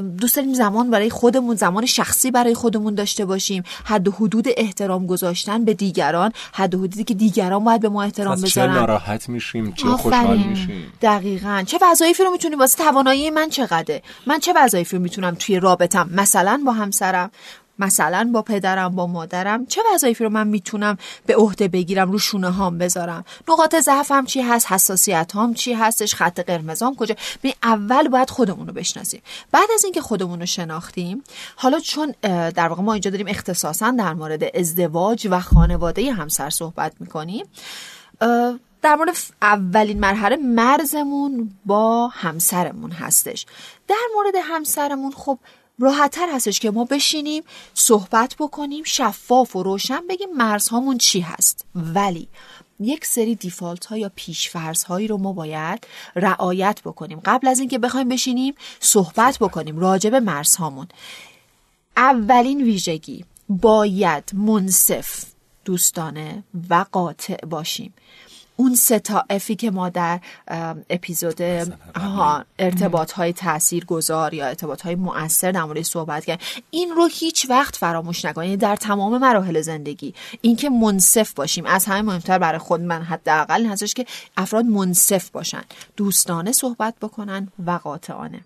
دوست 0.00 0.36
داریم 0.36 0.54
زمان 0.54 0.90
برای 0.90 1.10
خودمون 1.10 1.56
زمان 1.56 1.86
شخصی 1.86 2.30
برای 2.30 2.54
خودمون 2.54 2.94
داشته 2.94 3.24
باشیم. 3.24 3.62
حد 3.84 4.08
و 4.08 4.10
حدود 4.10 4.44
احترام 4.56 5.06
گذاشتن 5.06 5.64
به 5.64 5.74
دیگران 5.74 6.32
حد 6.52 6.74
و 6.74 6.78
حدودی 6.78 7.04
که 7.04 7.14
دیگران 7.14 7.64
باید 7.64 7.80
به 7.80 7.88
ما 7.88 8.02
احترام 8.02 8.36
چه 8.36 8.42
بذارن. 8.42 8.74
ناراحت 8.74 9.28
میشیم؟ 9.28 9.72
چه 9.72 9.88
خوشحال 9.88 10.38
میشیم؟ 10.38 10.92
دقیقا. 11.02 11.64
چه 11.66 11.78
وظایفی 11.82 12.22
رو 12.24 12.30
می‌تونیم 12.30 12.58
واسه 12.58 12.84
توانایی 12.84 13.30
من 13.30 13.50
چقدره؟ 13.50 14.02
من 14.26 14.38
چه 14.38 14.52
وظایفی 14.56 14.96
رو 14.96 15.02
می‌تونم 15.02 15.34
توی 15.34 15.60
رابطم؟ 15.60 16.10
مثلا 16.12 16.62
با 16.66 16.72
همسرم. 16.72 17.30
مثلا 17.82 18.30
با 18.32 18.42
پدرم 18.42 18.96
با 18.96 19.06
مادرم 19.06 19.66
چه 19.66 19.80
وظایفی 19.94 20.24
رو 20.24 20.30
من 20.30 20.46
می‌تونم 20.46 20.98
به 21.26 21.36
عهده 21.36 21.68
بگیرم 21.68 22.12
رو 22.12 22.18
شونه 22.18 22.50
هام 22.50 22.78
بذارم؟ 22.78 23.24
نقاط 23.48 23.74
ضعفم 23.76 24.24
چی 24.24 24.42
هست؟ 24.42 24.72
حساسیت 24.72 25.32
هام 25.34 25.54
چی 25.54 25.72
هستش؟ 25.72 26.14
خط 26.14 26.40
قرمزام 26.40 26.96
کجا؟ 26.96 27.14
می 27.42 27.54
اول 27.62 28.08
باید 28.08 28.30
خودمون 28.30 28.66
رو 28.66 28.72
بشناسیم. 28.72 29.22
بعد 29.52 29.68
از 29.74 29.84
اینکه 29.84 30.00
خودمون 30.00 30.40
رو 30.40 30.46
شناختیم 30.46 31.24
حالا 31.56 31.80
چون 31.80 32.14
در 32.50 32.68
واقع 32.68 32.82
ما 32.82 32.92
اینجا 32.92 33.10
داریم 33.10 33.28
اختصاصا 33.28 33.90
در 33.90 34.14
مورد 34.14 34.56
ازدواج 34.56 35.28
و 35.30 35.40
خانواده 35.40 36.12
همسر 36.12 36.50
صحبت 36.50 36.92
می‌کنیم 37.00 37.46
در 38.82 38.94
مورد 38.94 39.16
اولین 39.42 40.00
مرحله 40.00 40.36
مرزمون 40.36 41.50
با 41.66 42.08
همسرمون 42.08 42.90
هستش. 42.90 43.46
در 43.88 44.06
مورد 44.16 44.34
همسرمون 44.42 45.12
خب 45.12 45.38
راحتتر 45.82 46.28
هستش 46.34 46.60
که 46.60 46.70
ما 46.70 46.84
بشینیم 46.84 47.42
صحبت 47.74 48.36
بکنیم 48.38 48.84
شفاف 48.84 49.56
و 49.56 49.62
روشن 49.62 50.06
بگیم 50.10 50.32
مرزهامون 50.36 50.98
چی 50.98 51.20
هست. 51.20 51.64
ولی 51.74 52.28
یک 52.80 53.06
سری 53.06 53.34
دیفالت 53.34 53.86
ها 53.86 53.96
یا 53.96 54.10
پیشفرض 54.16 54.84
هایی 54.84 55.08
رو 55.08 55.16
ما 55.16 55.32
باید 55.32 55.86
رعایت 56.16 56.80
بکنیم. 56.84 57.20
قبل 57.24 57.48
از 57.48 57.60
اینکه 57.60 57.78
بخوایم 57.78 58.08
بشینیم 58.08 58.54
صحبت 58.80 59.38
بکنیم 59.38 59.78
راجع 59.78 60.10
به 60.10 60.20
مرزهامون. 60.20 60.88
اولین 61.96 62.62
ویژگی 62.62 63.24
باید 63.48 64.30
منصف 64.32 65.24
دوستانه 65.64 66.44
و 66.70 66.84
قاطع 66.92 67.46
باشیم. 67.46 67.94
اون 68.56 68.74
سه 68.74 68.98
تا 68.98 69.24
افی 69.30 69.56
که 69.56 69.70
ما 69.70 69.88
در 69.88 70.20
اپیزود 70.90 71.42
ارتباط 72.58 73.12
های 73.12 73.32
تأثیر 73.32 73.84
گذار 73.84 74.34
یا 74.34 74.46
ارتباط 74.46 74.82
های 74.82 74.94
مؤثر 74.94 75.52
در 75.52 75.64
مورد 75.64 75.82
صحبت 75.82 76.24
کردیم 76.24 76.46
این 76.70 76.90
رو 76.90 77.08
هیچ 77.12 77.46
وقت 77.50 77.76
فراموش 77.76 78.24
نکنید. 78.24 78.48
یعنی 78.48 78.56
در 78.56 78.76
تمام 78.76 79.18
مراحل 79.18 79.60
زندگی 79.60 80.14
اینکه 80.40 80.70
منصف 80.70 81.32
باشیم. 81.32 81.66
از 81.66 81.84
همه 81.84 82.02
مهمتر 82.02 82.38
برای 82.38 82.58
خود 82.58 82.80
من 82.80 83.02
حداقل 83.02 83.66
هستش 83.66 83.94
که 83.94 84.06
افراد 84.36 84.64
منصف 84.64 85.30
باشن. 85.30 85.62
دوستانه 85.96 86.52
صحبت 86.52 86.94
بکنن 87.02 87.48
و 87.66 87.70
قاطعانه. 87.70 88.40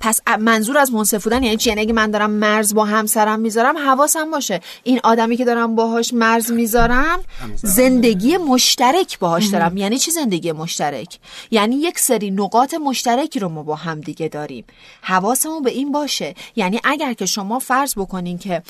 پس 0.00 0.20
منظور 0.40 0.78
از 0.78 0.92
منصف 0.92 1.24
بودن 1.24 1.42
یعنی 1.42 1.56
چی؟ 1.56 1.68
یعنی 1.68 1.80
اگه 1.80 1.92
من 1.92 2.10
دارم 2.10 2.30
مرز 2.30 2.74
با 2.74 2.84
همسرم 2.84 3.40
می‌ذارم 3.40 3.78
حواسم 3.78 4.30
باشه. 4.30 4.60
این 4.82 5.00
آدمی 5.04 5.36
که 5.36 5.44
دارم 5.44 5.74
باهاش 5.74 6.14
مرز 6.14 6.52
می‌ذارم 6.52 7.20
زندگی 7.54 8.36
مشترک 8.36 9.18
باهاش 9.18 9.46
دارم. 9.46 9.76
یعنی 9.76 9.98
چی 9.98 10.10
زندگی 10.10 10.52
مشترک؟ 10.52 11.18
یعنی 11.50 11.76
یک 11.76 11.98
سری 11.98 12.30
نقاط 12.30 12.74
مشترکی 12.74 13.38
رو 13.38 13.48
ما 13.48 13.62
با 13.62 13.74
هم 13.74 14.00
دیگه 14.00 14.28
داریم. 14.28 14.64
حواسمون 15.02 15.62
به 15.62 15.70
این 15.70 15.92
باشه. 15.92 16.34
یعنی 16.56 16.80
اگر 16.84 17.12
که 17.12 17.26
شما 17.26 17.58
فرض 17.58 17.94
بکنین 17.94 18.38
که 18.38 18.62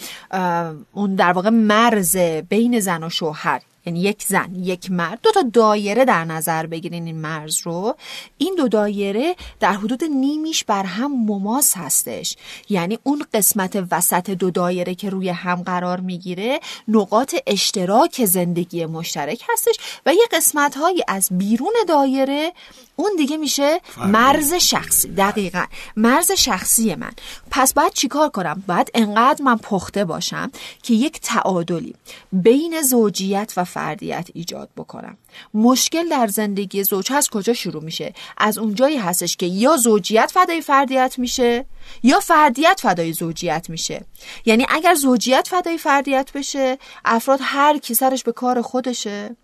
اون 0.93 1.15
در 1.15 1.33
واقع 1.33 1.51
مرز 1.51 2.17
بین 2.49 2.81
زن 2.81 3.03
و 3.03 3.11
شوهر 3.11 3.61
یعنی 3.87 4.01
یک 4.01 4.23
زن 4.23 4.55
یک 4.55 4.90
مرد. 4.90 5.18
دو 5.23 5.31
تا 5.31 5.42
دایره 5.53 6.05
در 6.05 6.25
نظر 6.25 6.66
بگیرین 6.66 7.07
این 7.07 7.20
مرز 7.20 7.59
رو. 7.62 7.97
این 8.38 8.55
دو 8.55 8.68
دایره 8.68 9.37
در 9.61 9.73
حدود 9.73 10.05
نیمیش 10.05 10.64
بر 10.64 10.83
هم 10.83 11.27
مماس 11.27 11.77
هستش. 11.77 12.37
یعنی 12.68 12.99
اون 13.03 13.25
قسمت 13.35 13.85
وسط 13.90 14.31
دو 14.31 14.51
دایره 14.51 14.94
که 14.94 15.11
روی 15.11 15.29
هم 15.29 15.62
قرار 15.62 16.01
می‌گیره 16.01 16.61
نقاط 16.88 17.35
اشتراک 17.47 18.25
زندگی 18.25 18.87
مشترک 18.87 19.42
هستش 19.53 19.77
و 20.07 20.14
یه 20.14 20.25
قسمت 20.33 20.77
هایی 20.77 21.03
از 21.09 21.29
بیرون 21.31 21.73
دایره 21.88 22.53
اون 22.97 23.11
دیگه 23.16 23.37
میشه 23.37 23.81
مرز 23.97 24.55
شخصی. 24.55 25.09
دقیقا. 25.09 25.64
مرز 25.97 26.33
شخصی 26.33 26.94
من. 26.94 27.12
پس 27.51 27.75
باید 27.75 27.92
چیکار 27.92 28.29
کنم؟ 28.29 28.62
باید 28.66 28.90
انقدر 28.94 29.44
من 29.44 29.57
پخته 29.57 30.05
باشم 30.05 30.51
که 30.83 30.94
یک 30.94 31.20
تعادلی 31.20 31.94
بین 32.33 32.83
زوجیت 32.83 33.53
و 33.57 33.64
فردیت 33.75 34.29
ایجاد 34.35 34.69
بکنم. 34.77 35.17
مشکل 35.55 36.09
در 36.09 36.27
زندگی 36.27 36.85
زوج 36.85 37.13
هست 37.13 37.31
کجا 37.31 37.53
شروع 37.53 37.83
میشه؟ 37.85 38.13
از 38.39 38.59
اونجایی 38.59 38.97
هستش 38.97 39.37
که 39.37 39.47
یا 39.47 39.77
زوجیت 39.77 40.31
فدای 40.35 40.61
فردیت 40.61 41.15
میشه 41.19 41.67
یا 42.03 42.21
فردیت 42.21 42.81
فدای 42.83 43.13
زوجیت 43.13 43.67
میشه. 43.71 44.05
یعنی 44.45 44.67
اگر 44.69 44.95
زوجیت 44.95 45.49
فدای 45.49 45.79
فردیت 45.79 46.31
بشه 46.35 46.79
افراد 47.05 47.39
هر 47.43 47.79
کی 47.79 47.95
سرش 47.95 48.23
به 48.23 48.33
کار 48.33 48.63
خودشه. 48.63 49.37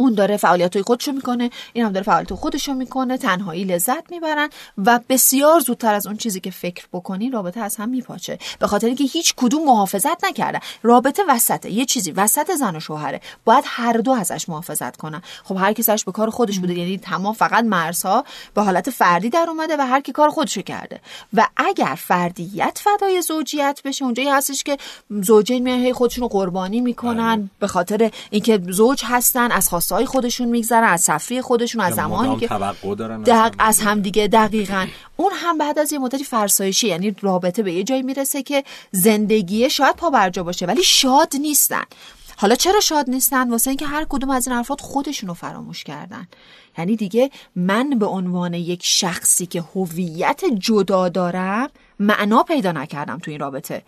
اون 0.00 0.14
داره 0.14 0.36
فعالیت 0.36 0.76
های 0.76 0.82
خودشو 0.82 1.12
می‌کنه 1.12 1.50
این 1.72 1.84
هم 1.84 1.92
داره 1.92 2.04
فعالیت 2.04 2.34
خودشو 2.34 2.74
می‌کنه 2.74 3.18
تنهایی 3.18 3.64
لذت 3.64 4.10
می‌برن 4.10 4.48
و 4.78 5.00
بسیار 5.08 5.60
زودتر 5.60 5.94
از 5.94 6.06
اون 6.06 6.16
چیزی 6.16 6.40
که 6.40 6.50
فکر 6.50 6.86
بکنی 6.92 7.30
رابطه 7.30 7.60
از 7.60 7.76
هم 7.76 7.88
میپاچه. 7.88 8.38
به 8.58 8.66
خاطر 8.66 8.86
اینکه 8.86 9.04
هیچ 9.04 9.34
کدوم 9.36 9.64
محافظت 9.64 10.24
نکرده. 10.24 10.60
رابطه 10.82 11.22
وسطه. 11.28 11.70
یه 11.70 11.84
چیزی 11.84 12.10
وسط 12.10 12.50
زن 12.50 12.76
و 12.76 12.80
شوهره. 12.80 13.20
باید 13.44 13.64
هر 13.66 13.92
دو 13.92 14.10
ازش 14.10 14.48
محافظت 14.48 14.96
کنن. 14.96 15.22
خب 15.44 15.56
هر 15.56 15.72
کی 15.72 15.82
سرش 15.82 16.04
به 16.04 16.12
کار 16.12 16.30
خودش 16.30 16.58
بوده 16.58 16.74
یعنی 16.74 16.98
تمام 16.98 17.34
فقط 17.34 17.64
مرزها 17.64 18.24
به 18.54 18.62
حالت 18.62 18.90
فردی 18.90 19.30
در 19.30 19.46
اومده 19.48 19.76
و 19.76 19.80
هر 19.80 20.00
کی 20.00 20.12
کار 20.12 20.30
خودشو 20.30 20.62
کرده. 20.62 21.00
و 21.34 21.48
اگر 21.56 21.94
فردیت 21.98 22.80
فدای 22.84 23.22
زوجیت 23.22 23.80
بشه 23.84 24.04
اونجایی 24.04 24.28
هستش 24.28 24.62
که 24.62 24.76
زوجین 25.22 25.62
میان 25.62 25.92
خودشونو 25.92 26.28
قربانی 26.28 26.80
می‌کنن. 26.80 27.36
بله. 27.36 27.48
به 27.58 27.66
خاطر 27.66 28.10
اینکه 28.30 28.60
زوج 28.68 29.02
هستن 29.04 29.52
از 29.52 29.68
های 29.94 30.06
خودشون 30.06 30.48
میگذرن 30.48 30.88
از 30.88 31.00
صفری 31.00 31.40
خودشون 31.40 31.80
از 31.80 31.94
زمانی 31.94 32.36
که 32.36 32.48
دق... 33.26 33.54
از 33.58 33.80
هم 33.80 34.00
دیگه 34.00 34.26
دقیقا. 34.26 34.86
اون 35.16 35.32
هم 35.34 35.58
بعد 35.58 35.78
از 35.78 35.92
یه 35.92 35.98
مدتی 35.98 36.24
فرسایشی 36.24 36.88
یعنی 36.88 37.16
رابطه 37.20 37.62
به 37.62 37.72
یه 37.72 37.82
جایی 37.82 38.02
می‌رسه 38.02 38.42
که 38.42 38.64
زندگی 38.90 39.70
شاید 39.70 39.96
پا 39.96 40.10
برجا 40.10 40.42
باشه 40.42 40.66
ولی 40.66 40.82
شاد 40.84 41.36
نیستن. 41.40 41.84
حالا 42.36 42.54
چرا 42.54 42.80
شاد 42.80 43.10
نیستن؟ 43.10 43.50
واسه 43.50 43.70
اینکه 43.70 43.86
هر 43.86 44.06
کدوم 44.08 44.30
از 44.30 44.48
این 44.48 44.56
افراد 44.56 44.80
خودشونو 44.80 45.34
فراموش 45.34 45.84
کردن. 45.84 46.28
یعنی 46.78 46.96
دیگه 46.96 47.30
من 47.56 47.90
به 47.90 48.06
عنوان 48.06 48.54
یک 48.54 48.80
شخصی 48.84 49.46
که 49.46 49.64
هویت 49.74 50.44
جدا 50.58 51.08
دارم 51.08 51.68
معنا 51.98 52.42
پیدا 52.42 52.72
نکردم 52.72 53.18
تو 53.18 53.30
این 53.30 53.40
رابطه. 53.40 53.82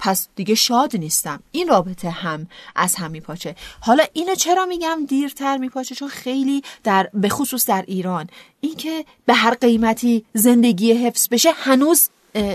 پس 0.00 0.28
دیگه 0.36 0.54
شاد 0.54 0.96
نیستم. 0.96 1.40
این 1.52 1.68
رابطه 1.68 2.10
هم 2.10 2.46
از 2.76 2.94
هم 2.94 3.10
میپاچه. 3.10 3.54
حالا 3.80 4.04
اینو 4.12 4.34
چرا 4.34 4.66
میگم 4.66 4.98
دیرتر 5.08 5.56
میپاچه؟ 5.56 5.94
چون 5.94 6.08
خیلی 6.08 6.62
در 6.84 7.10
به 7.14 7.28
خصوص 7.28 7.66
در 7.66 7.84
ایران. 7.86 8.26
اینکه 8.60 9.04
به 9.26 9.34
هر 9.34 9.54
قیمتی 9.54 10.24
زندگی 10.34 10.92
حفظ 10.92 11.28
بشه 11.28 11.50
هنوز 11.52 12.08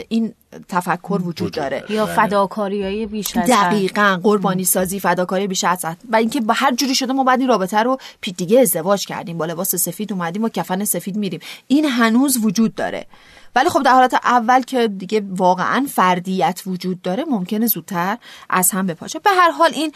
این 0.09 0.33
تفکر 0.69 1.21
وجود 1.23 1.51
داره. 1.51 1.83
یا 1.89 2.05
بله. 2.05 2.15
فداکاری 2.15 2.83
های 2.83 3.05
بیش 3.05 3.37
از 3.37 3.49
دقیقا 3.49 4.19
قربانی 4.23 4.63
سازی 4.63 4.99
فداکاری 4.99 5.47
بیش 5.47 5.63
از 5.63 5.85
و 6.11 6.15
اینکه 6.15 6.41
به 6.41 6.53
هر 6.53 6.75
جوری 6.75 6.95
شده 6.95 7.13
ما 7.13 7.23
بعد 7.23 7.39
این 7.39 7.49
رابطه 7.49 7.83
رو 7.83 7.97
دیگه 8.21 8.59
ازدواج 8.59 9.05
کردیم. 9.05 9.37
با 9.37 9.45
لباس 9.45 9.75
سفید 9.75 10.13
اومدیم 10.13 10.43
و 10.43 10.49
کفن 10.49 10.83
سفید 10.83 11.15
میریم. 11.15 11.39
این 11.67 11.85
هنوز 11.85 12.37
وجود 12.43 12.75
داره. 12.75 13.07
ولی 13.55 13.69
خب 13.69 13.83
در 13.83 13.93
حالت 13.93 14.13
اول 14.13 14.61
که 14.61 14.87
دیگه 14.87 15.23
واقعا 15.29 15.87
فردیت 15.89 16.61
وجود 16.65 17.01
داره 17.01 17.25
ممکنه 17.25 17.67
زودتر 17.67 18.17
از 18.49 18.71
هم 18.71 18.87
بپاشه. 18.87 19.19
به 19.19 19.29
هر 19.29 19.51
حال 19.51 19.71
این 19.73 19.91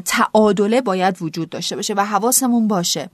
تعادله 0.00 0.80
باید 0.80 1.22
وجود 1.22 1.50
داشته 1.50 1.76
باشه 1.76 1.94
و 1.94 2.00
حواسمون 2.04 2.68
باشه. 2.68 3.10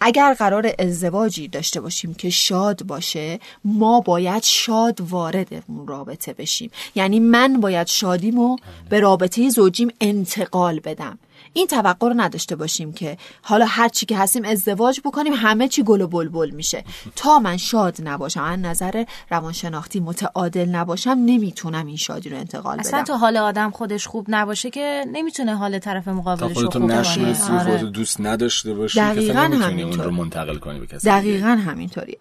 اگر 0.00 0.34
قرار 0.34 0.72
ازدواجی 0.78 1.48
داشته 1.48 1.80
باشیم 1.80 2.14
که 2.14 2.30
شاد 2.30 2.82
باشه 2.82 3.40
ما 3.64 4.00
باید 4.00 4.42
شاد 4.42 5.00
وارد 5.00 5.64
اون 5.68 5.86
رابطه 5.86 6.32
بشیم. 6.32 6.70
یعنی 6.94 7.20
من 7.20 7.60
باید 7.60 7.86
شادیمو 7.86 8.56
به 8.88 9.00
رابطه 9.00 9.48
زوجیم 9.48 9.88
انتقال 10.00 10.80
بدم. 10.80 11.18
این 11.56 11.66
توقع 11.66 12.08
رو 12.08 12.14
نداشته 12.16 12.56
باشیم 12.56 12.92
که 12.92 13.16
حالا 13.42 13.66
هر 13.68 13.88
چی 13.88 14.06
که 14.06 14.16
هستیم 14.16 14.44
ازدواج 14.44 15.00
بکنیم 15.04 15.32
همه 15.32 15.68
چی 15.68 15.82
گل 15.82 16.00
و 16.00 16.06
بلبل 16.06 16.50
میشه 16.50 16.84
تا 17.16 17.38
من 17.38 17.56
شاد 17.56 17.96
نباشم 18.02 18.42
از 18.42 18.58
نظر 18.58 19.04
روانشناختی 19.30 20.00
متعادل 20.00 20.68
نباشم 20.68 21.10
نمی‌تونم 21.10 21.86
این 21.86 21.96
شادی 21.96 22.28
رو 22.28 22.36
انتقال 22.36 22.80
اصلا 22.80 22.98
بدم 22.98 23.04
تو 23.04 23.14
حال 23.14 23.36
آدم 23.36 23.70
خودش 23.70 24.06
خوب 24.06 24.26
نباشه 24.28 24.70
که 24.70 25.04
نمی‌تونه 25.12 25.56
حال 25.56 25.78
طرف 25.78 26.08
مقابلش 26.08 26.56
رو 26.58 26.70
خوب 26.70 26.82
نشناسی. 26.82 27.52
آره. 27.52 27.78
دوست 27.78 28.20
نداشته 28.20 28.74
باشی 28.74 28.94
که 28.98 29.04
دقیقاً 29.04 29.40
اصلا 29.40 29.66
همینطور. 29.66 30.04
رو 30.04 30.10
منتقل 30.10 30.56
کنی 30.56 30.80
به 30.80 30.86
کسی. 30.86 31.08
دقیقا 31.08 31.48
همینطوریه 31.48 32.18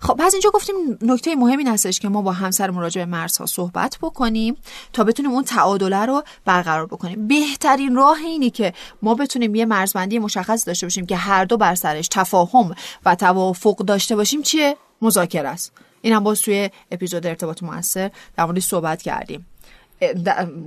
خب 0.00 0.14
پس 0.18 0.34
اینجا 0.34 0.50
گفتیم 0.50 0.74
نکته 1.02 1.34
مهمی 1.34 1.56
این 1.56 1.68
هستش 1.68 2.00
که 2.00 2.08
ما 2.08 2.22
با 2.22 2.32
همسر 2.32 2.70
مراجع 2.70 3.04
به 3.04 3.10
مرزها 3.10 3.46
صحبت 3.46 3.98
بکنیم 4.02 4.56
تا 4.92 5.04
بتونیم 5.04 5.30
اون 5.30 5.44
تعادله 5.44 6.06
رو 6.06 6.22
برقرار 6.44 6.86
بکنیم 6.86 7.28
بهترین 7.28 7.96
راه 7.96 8.18
اینی 8.18 8.50
که 8.50 8.72
ما 9.02 9.14
بتونیم 9.14 9.54
یه 9.54 9.64
مرزبندی 9.64 10.18
مشخص 10.18 10.68
داشته 10.68 10.86
باشیم 10.86 11.06
که 11.06 11.16
هر 11.16 11.44
دو 11.44 11.56
بر 11.56 11.74
سرش 11.74 12.08
تفاهم 12.10 12.74
و 13.04 13.14
توافق 13.14 13.76
داشته 13.76 14.16
باشیم 14.16 14.42
چیه؟ 14.42 14.76
مذاکره 15.02 15.48
است. 15.48 15.72
این 16.02 16.12
هم 16.14 16.24
باز 16.24 16.42
توی 16.42 16.70
اپیزود 16.90 17.26
ارتباط 17.26 17.62
موثر 17.62 18.10
در 18.36 18.44
موردش 18.44 18.64
صحبت 18.64 19.02
کردیم. 19.02 19.46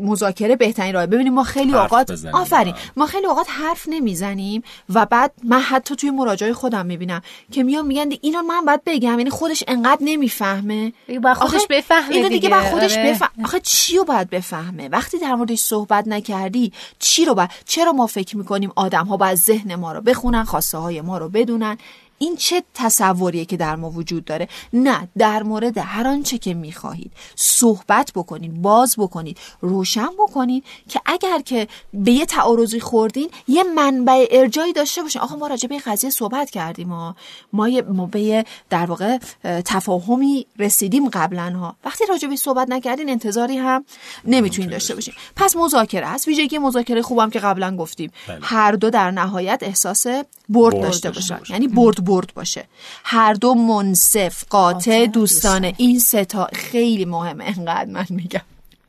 مذاکره 0.01 0.55
بهترین 0.55 0.93
راه. 0.93 1.05
ببینیم 1.05 1.33
ما 1.33 1.43
خیلی 1.43 1.73
اوقات. 1.73 2.11
آفرین. 2.33 2.73
ما 2.97 3.05
خیلی 3.05 3.25
اوقات 3.25 3.47
حرف 3.49 3.85
نمی‌زنیم 3.87 4.63
و 4.93 5.05
بعد 5.05 5.31
من 5.43 5.59
حتی 5.59 5.95
توی 5.95 6.09
مراجعه 6.11 6.53
خودم 6.53 6.85
می‌بینم 6.85 7.21
که 7.51 7.63
میان 7.63 7.85
میگن 7.87 8.09
دی- 8.09 8.19
اینو 8.21 8.41
من 8.41 8.65
باید 8.65 8.81
بگم. 8.85 9.17
یعنی 9.19 9.29
خودش 9.29 9.63
انقدر 9.67 10.01
نمی‌فهمه. 10.01 10.93
باید 11.07 11.37
خودش 11.37 11.67
بفهمه 11.69 12.15
اینو 12.15 12.29
دیگه 12.29 12.49
دیگه، 12.49 12.71
خودش 12.71 12.97
آره. 12.97 13.11
بفهمه 13.11 13.45
آخه 13.45 13.59
چی 13.59 13.97
رو 13.97 14.03
باید 14.03 14.29
بفهمه؟ 14.29 14.89
وقتی 14.89 15.17
در 15.19 15.35
موردش 15.35 15.59
صحبت 15.59 16.07
نکردی 16.07 16.73
چی 16.99 17.25
رو 17.25 17.33
باید 17.33 17.49
چرا 17.65 17.91
ما 17.91 18.07
فکر 18.07 18.37
می‌کنیم 18.37 18.71
آدم 18.75 19.05
ها 19.05 19.17
باید 19.17 19.37
ذهن 19.37 19.75
ما 19.75 19.93
رو 19.93 20.01
بخونن 20.01 20.43
خواسته 20.43 20.77
های 20.77 21.01
ما 21.01 21.17
رو 21.17 21.29
بدونن؟ 21.29 21.77
این 22.19 22.36
چه 22.36 22.63
تصوریه 22.73 23.45
که 23.45 23.58
در 23.58 23.75
ما 23.75 23.89
وجود 23.89 24.25
داره؟ 24.25 24.47
نه 24.73 25.08
در 25.17 25.43
مورد 25.43 25.77
هر 25.77 26.08
آنچه 26.08 26.38
که 26.38 26.53
می‌خواهید. 26.53 27.12
صحبت 27.36 28.12
بکنید 28.15 28.62
باز 28.62 28.95
بکنید 28.97 29.38
روشن 29.62 30.10
بکنید 30.19 30.63
که 30.89 31.01
اگر 31.05 31.39
که 31.39 31.67
به 31.93 32.12
یه 32.12 32.25
تعارضی 32.25 32.79
خوردین 32.79 33.29
یه 33.47 33.63
منبع 33.63 34.25
ارجایی 34.32 34.73
داشته 34.73 35.01
باشین. 35.01 35.21
آقا 35.21 35.36
ما 35.36 35.47
راجع 35.47 35.67
به 35.67 35.75
این 35.75 35.84
قضیه 35.86 36.10
صحبت 36.10 36.49
کردیم 36.49 36.88
ما 36.88 37.15
ما, 37.53 37.69
یه- 37.69 37.82
ما 37.82 38.05
به 38.05 38.45
در 38.69 38.86
واقع 38.86 39.17
اه، 39.43 39.62
تفاهمی 39.62 40.45
رسیدیم 40.60 41.10
قبلا 41.10 41.49
ها. 41.60 41.75
وقتی 41.86 42.05
راجع 42.10 42.27
به 42.27 42.36
صحبت 42.36 42.69
نکردین 42.69 43.10
انتظاری 43.10 43.58
هم 43.58 43.86
نمی‌تونین 44.25 44.69
داشته 44.69 44.95
باشین. 44.95 45.13
پس 45.36 45.55
مذاکره 45.55 46.08
هست 46.08 46.27
ویژگی 46.27 46.58
مذاکره 46.58 47.01
خوبم 47.01 47.29
که 47.29 47.39
قبلا 47.39 47.75
گفتیم. 47.75 48.12
بله. 48.27 48.39
هر 48.41 48.71
دو 48.71 48.89
در 48.89 49.12
نهایت 49.12 49.60
احساس 49.62 50.08
برد 50.08 50.25
برد 50.49 50.84
داشته 50.84 51.12
باشن. 51.12 51.39
یعنی 51.49 51.67
برد 51.67 52.03
برد 52.09 52.33
باشه. 52.33 52.67
هر 53.03 53.33
دو 53.33 53.53
منصف 53.53 54.43
قاطع 54.49 55.05
دوستانه. 55.05 55.73
این 55.77 55.99
سه 55.99 56.25
تا 56.25 56.49
خیلی 56.53 57.05
مهمه 57.05 57.43
انقدر 57.57 57.91
من 57.91 58.05
میگم. 58.09 58.41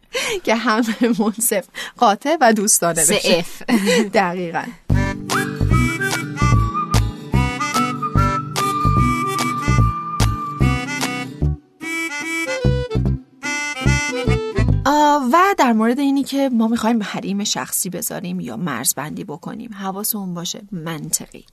که 0.44 0.54
همه 0.54 0.96
منصف 1.18 1.64
قاطع 1.98 2.36
و 2.40 2.52
دوستانه 2.52 3.06
بشه. 3.06 3.44
دقیقا. 4.14 4.62
و 15.32 15.54
در 15.58 15.72
مورد 15.72 15.98
اینی 15.98 16.24
که 16.24 16.50
ما 16.52 16.68
می‌خوایم 16.68 17.02
حریم 17.02 17.44
شخصی 17.44 17.90
بذاریم 17.90 18.40
یا 18.40 18.56
مرزبندی 18.56 19.24
بکنیم 19.24 19.74
حواسمون 19.74 20.34
باشه 20.34 20.60
منطقی. 20.72 21.44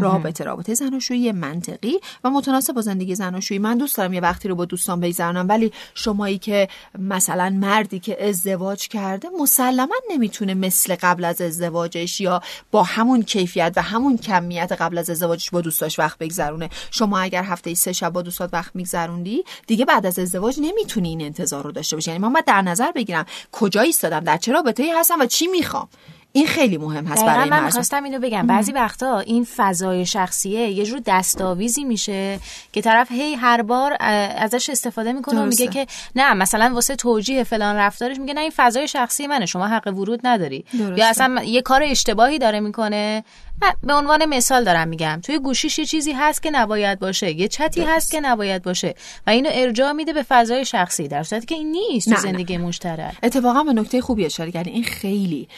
رابطه 0.00 0.44
رابطه 0.44 0.74
زناشویی 0.74 1.32
منطقی 1.32 2.00
و 2.24 2.30
متناسب 2.30 2.72
با 2.72 2.80
زندگی 2.80 3.14
زناشویی. 3.14 3.58
من 3.58 3.78
دوست 3.78 3.96
دارم 3.96 4.12
یه 4.12 4.20
وقتی 4.20 4.48
رو 4.48 4.54
با 4.54 4.64
دوستان 4.64 5.00
بگذرونم 5.00 5.48
ولی 5.48 5.72
شمایی 5.94 6.38
که 6.38 6.68
مثلا 6.98 7.50
مردی 7.50 8.00
که 8.00 8.28
ازدواج 8.28 8.88
کرده 8.88 9.28
مسلما 9.40 9.94
نمی‌تونه 10.10 10.54
مثل 10.54 10.96
قبل 11.00 11.24
از 11.24 11.40
ازدواجش 11.40 12.20
یا 12.20 12.42
با 12.70 12.82
همون 12.82 13.22
کیفیت 13.22 13.72
و 13.76 13.82
همون 13.82 14.16
کمیت 14.16 14.72
قبل 14.72 14.98
از 14.98 15.10
ازدواجش 15.10 15.50
با 15.50 15.60
دوستاش 15.60 15.98
وقت 15.98 16.18
بگذرونه. 16.18 16.70
شما 16.90 17.18
اگر 17.18 17.42
هفته 17.42 17.74
سه 17.74 17.92
شب 17.92 18.12
با 18.12 18.22
دوستات 18.22 18.50
وقت 18.52 18.76
میگذروندی 18.76 19.44
دیگه 19.66 19.84
بعد 19.84 20.06
از 20.06 20.18
ازدواج 20.18 20.58
نمی‌تونی 20.60 21.08
این 21.08 21.22
انتظار 21.22 21.64
رو 21.64 21.72
داشته 21.72 21.96
باشی. 21.96 22.10
یعنی 22.10 22.22
من 22.22 22.32
باید 22.32 22.44
در 22.44 22.62
نظر 22.62 22.92
بگیرم 22.92 23.26
کجا 23.52 23.80
ایستادم 23.80 24.20
در 24.20 24.36
چه 24.36 24.52
رابطه 24.52 24.82
ای 24.82 24.90
هستم 24.90 25.20
و 25.20 25.26
چی 25.26 25.46
می‌خوام. 25.46 25.88
این 26.36 26.46
خیلی 26.46 26.76
مهم 26.78 27.06
هست 27.06 27.24
برای 27.24 27.44
من 27.44 27.56
مرد 27.56 27.64
می‌خواستم 27.64 28.04
اینو 28.04 28.18
بگم. 28.18 28.46
بعضی 28.46 28.72
وقتا 28.72 29.18
این 29.18 29.46
فضای 29.56 30.06
شخصیه 30.06 30.70
یه 30.70 30.84
جور 30.84 31.00
دستاویزی 31.06 31.84
میشه 31.84 32.40
که 32.72 32.80
طرف 32.80 33.10
هی 33.10 33.34
هر 33.34 33.62
بار 33.62 33.96
ازش 34.00 34.70
استفاده 34.70 35.12
می‌کنه 35.12 35.40
و 35.40 35.46
میگه. 35.46 35.66
که 35.66 35.86
نه 36.16 36.34
مثلا 36.34 36.74
واسه 36.74 36.96
توجیه 36.96 37.44
فلان 37.44 37.76
رفتارش 37.76 38.18
میگه 38.18 38.34
نه 38.34 38.40
این 38.40 38.52
فضای 38.56 38.88
شخصی 38.88 39.26
منه 39.26 39.46
شما 39.46 39.68
حق 39.68 39.86
ورود 39.86 40.20
نداری. 40.24 40.64
درسته. 40.78 40.98
یا 40.98 41.08
اصلا 41.08 41.42
یه 41.44 41.62
کار 41.62 41.82
اشتباهی 41.82 42.38
داره 42.38 42.60
می‌کنه. 42.60 43.24
نه، 43.62 43.76
به 43.82 43.92
عنوان 43.92 44.26
مثال 44.26 44.64
دارم 44.64 44.88
میگم 44.88 45.20
توی 45.22 45.38
گوشیش 45.38 45.78
یه 45.78 45.84
چیزی 45.84 46.12
هست 46.12 46.42
که 46.42 46.50
نباید 46.50 46.98
باشه 46.98 47.32
یه 47.32 47.48
چتی 47.48 47.82
هست 47.82 48.10
که 48.10 48.20
نباید 48.20 48.62
باشه 48.62 48.94
و 49.26 49.30
اینو 49.30 49.50
ارجاع 49.52 49.92
میده 49.92 50.12
به 50.12 50.22
فضای 50.22 50.64
شخصی 50.64 51.08
در 51.08 51.22
صورتی 51.22 51.46
که 51.46 51.54
این 51.54 51.72
نیست 51.72 52.08
تو 52.08 52.14
نه. 52.14 52.20
زندگی 52.20 52.56
مشترک. 52.56 53.14
اتفاقا 53.22 53.62
به 53.62 53.72
نکته 53.72 54.00
خوبی 54.00 54.24
اشاره 54.24 54.52
کردی. 54.52 54.70
این 54.70 54.84
خیلی 54.84 55.48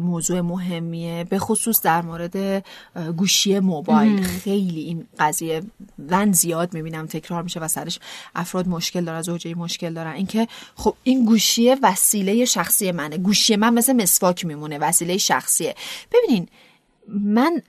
موضوع 0.00 0.40
مهمیه 0.40 1.24
به 1.24 1.38
خصوص 1.38 1.82
در 1.82 2.02
مورد 2.02 2.64
گوشی 3.16 3.58
موبایل. 3.58 4.22
خیلی 4.22 4.80
این 4.80 5.06
قضیه 5.18 5.62
من 5.98 6.32
زیاد 6.32 6.74
می‌بینم 6.74 7.06
تکرار 7.06 7.42
میشه 7.42 7.60
و 7.60 7.68
سرش 7.68 7.98
افراد 8.34 8.68
مشکل 8.68 9.04
دارن 9.04 9.22
زوجه 9.22 9.54
مشکل 9.54 9.94
دارن. 9.94 10.12
اینکه 10.12 10.48
خب 10.74 10.94
این 11.02 11.24
گوشی 11.24 11.74
وسیله 11.82 12.44
شخصی 12.44 12.92
منه. 12.92 13.18
گوشی 13.18 13.56
من 13.56 13.74
مثل 13.74 13.92
مسواک 13.92 14.44
میمونه 14.44 14.78
وسیله 14.78 15.18
شخصیه. 15.18 15.74
ببینین 16.12 16.48
من 17.08 17.62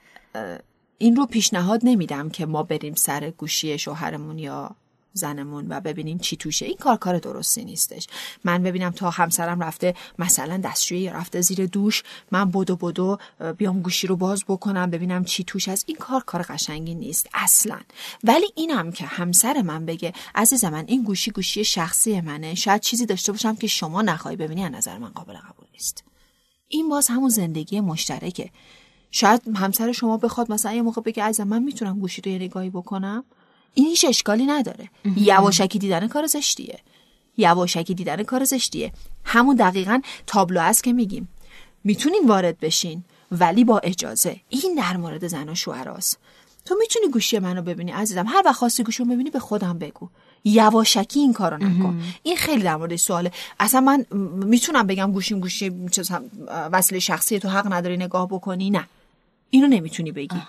این 0.98 1.15
رو 1.15 1.26
پیشنهاد 1.26 1.80
نمیدم 1.84 2.30
که 2.30 2.45
ما 2.45 2.63
بریم 2.63 2.93
سر 2.95 3.30
گوشی 3.30 3.80
شوهرمون 3.80 4.39
یا 4.39 4.76
زنمون 5.13 5.65
و 5.69 5.80
ببینیم 5.80 6.17
چی 6.17 6.38
توشه. 6.38 6.65
این 6.65 6.78
کار 6.78 6.98
کار 6.98 7.19
درستی 7.19 7.65
نیستش. 7.65 8.08
من 8.43 8.63
ببینم 8.63 8.91
تا 8.91 9.10
همسرم 9.10 9.63
رفته 9.63 9.93
مثلا 10.19 10.58
دستشویی 10.58 11.10
رفته 11.10 11.41
زیر 11.41 11.65
دوش 11.65 12.04
من 12.32 12.52
بدو 12.52 12.76
بدو 12.76 13.17
بیام 13.58 13.82
گوشی 13.82 14.08
رو 14.08 14.15
باز 14.15 14.43
بکنم 14.48 14.89
ببینم 14.89 15.24
چی 15.24 15.43
توش 15.43 15.69
هست. 15.69 15.86
این 15.88 15.98
کار 15.98 16.24
کار 16.24 16.41
قشنگی 16.41 16.95
نیست 16.95 17.30
اصلا. 17.34 17.80
ولی 18.24 18.45
اینم 18.56 18.91
که 18.91 19.06
همسر 19.06 19.62
من 19.62 19.86
بگه 19.86 20.13
عزیز 20.36 20.65
من 20.65 20.86
این 20.88 21.04
گوشی 21.04 21.32
گوشی 21.32 21.63
شخصی 21.63 22.21
منه. 22.21 22.56
شاید 22.56 22.82
چیزی 22.82 23.06
داشته 23.06 23.32
باشم 23.32 23.56
که 23.56 23.67
شما 23.67 24.02
نخواهی 24.02 24.38
ببینی 24.38 24.63
از 24.63 24.71
نظر 24.71 24.98
من 24.98 25.10
قابل 25.10 25.34
قبول 25.34 25.67
نیست. 25.74 26.04
این 26.67 26.89
باز 26.89 27.08
همون 27.08 27.30
زندگی 27.30 27.82
مشترکه. 27.82 28.50
شاید 29.15 29.41
همسر 29.56 29.91
شما 29.91 30.17
بخواد 30.17 30.51
مثلا 30.51 30.73
یه 30.73 30.82
موقع 30.82 31.01
بگه 31.01 31.23
عزیزم 31.23 31.47
من 31.47 31.63
می‌تونم 31.63 31.99
گوشی 31.99 32.21
رو 32.21 32.32
یه 32.32 32.38
نگاهی 32.38 32.69
بکنم؟ 32.69 33.23
این 33.73 33.88
هیچ 33.88 34.06
اشکالی 34.06 34.45
نداره. 34.45 34.89
یواشکی 35.17 35.80
دیدن 35.80 36.08
کار 36.08 36.28
زشتیه. 36.28 36.80
یواشکی 37.38 37.93
دیدن 37.93 38.23
کار 38.23 38.43
زشتیه. 38.43 38.91
همون 39.23 39.56
دقیقا 39.56 40.01
تابلو 40.28 40.60
است 40.62 40.84
که 40.84 40.93
میگیم. 40.93 41.28
می‌تونین 41.84 42.21
وارد 42.28 42.60
بشین 42.60 43.04
ولی 43.32 43.63
با 43.63 43.80
اجازه. 43.80 44.39
این 44.49 44.75
در 44.78 44.97
مورد 44.97 45.28
زن 45.28 45.49
و 45.49 45.56
شوهراست 45.56 46.19
تو 46.65 46.75
می‌تونی 46.80 47.08
گوشی 47.08 47.39
منو 47.39 47.62
ببینی 47.62 47.91
عزیزم. 47.91 48.25
هر 48.28 48.41
وقت 48.45 48.56
خواستی 48.56 48.84
گوشی 48.84 49.04
رو 49.04 49.10
ببینی 49.10 49.30
به 49.30 49.39
خودم 49.39 49.80
بگو. 49.80 50.10
یواشکی 50.43 51.19
این 51.19 51.34
کارو 51.34 51.58
نکن. 51.58 52.04
این 52.23 52.38
خیلی 52.38 52.63
در 52.63 52.75
مورد 52.75 52.95
سواله. 52.95 53.32
اصلا 53.60 53.82
من 53.82 54.06
می‌تونم 54.45 54.88
بگم 54.88 55.12
گوشیم 55.12 55.39
گوشی 55.39 55.71
وسیله 56.49 56.99
شخصی 56.99 57.39
تو 57.39 57.49
حق 57.49 57.73
نداری 57.73 57.97
نگاه 57.97 58.28
بکنی؟ 58.28 58.69
نه. 58.69 58.88
اینو 59.55 59.67
نمی‌تونی 59.67 60.11
بگی. 60.11 60.41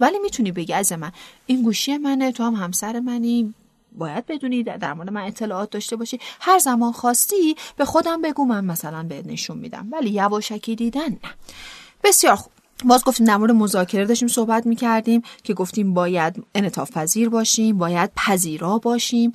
ولی 0.00 0.18
می‌تونی 0.18 0.52
بگی 0.52 0.72
از 0.72 0.92
من. 0.92 1.12
این 1.46 1.62
گوشی 1.62 1.96
منه 1.96 2.32
تو 2.32 2.44
هم 2.44 2.54
همسر 2.54 3.00
منی. 3.00 3.54
باید 3.98 4.26
بدونی 4.26 4.62
در 4.62 4.76
در 4.76 4.94
مورد 4.94 5.10
من 5.10 5.22
اطلاعات 5.22 5.70
داشته 5.70 5.96
باشی. 5.96 6.18
هر 6.40 6.58
زمان 6.58 6.92
خواستی 6.92 7.56
به 7.76 7.84
خودم 7.84 8.22
بگو 8.22 8.44
من 8.44 8.64
مثلا 8.64 9.02
بهت 9.02 9.26
نشون 9.26 9.58
میدم. 9.58 9.88
ولی 9.92 10.10
یواشکی 10.10 10.76
دیدن 10.76 11.08
نه. 11.08 11.34
بسیار 12.04 12.36
خوب. 12.36 12.51
باز 12.84 13.04
گفتیم 13.04 13.26
در 13.26 13.36
مورد 13.36 13.50
مذاکره 13.50 14.04
داشتیم 14.04 14.28
صحبت 14.28 14.66
می‌کردیم 14.66 15.22
که 15.44 15.54
گفتیم 15.54 15.94
باید 15.94 16.42
انعطاف 16.54 16.90
پذیر 16.90 17.28
باشیم 17.28 17.78
باید 17.78 18.10
پذیرا 18.16 18.78
باشیم. 18.78 19.32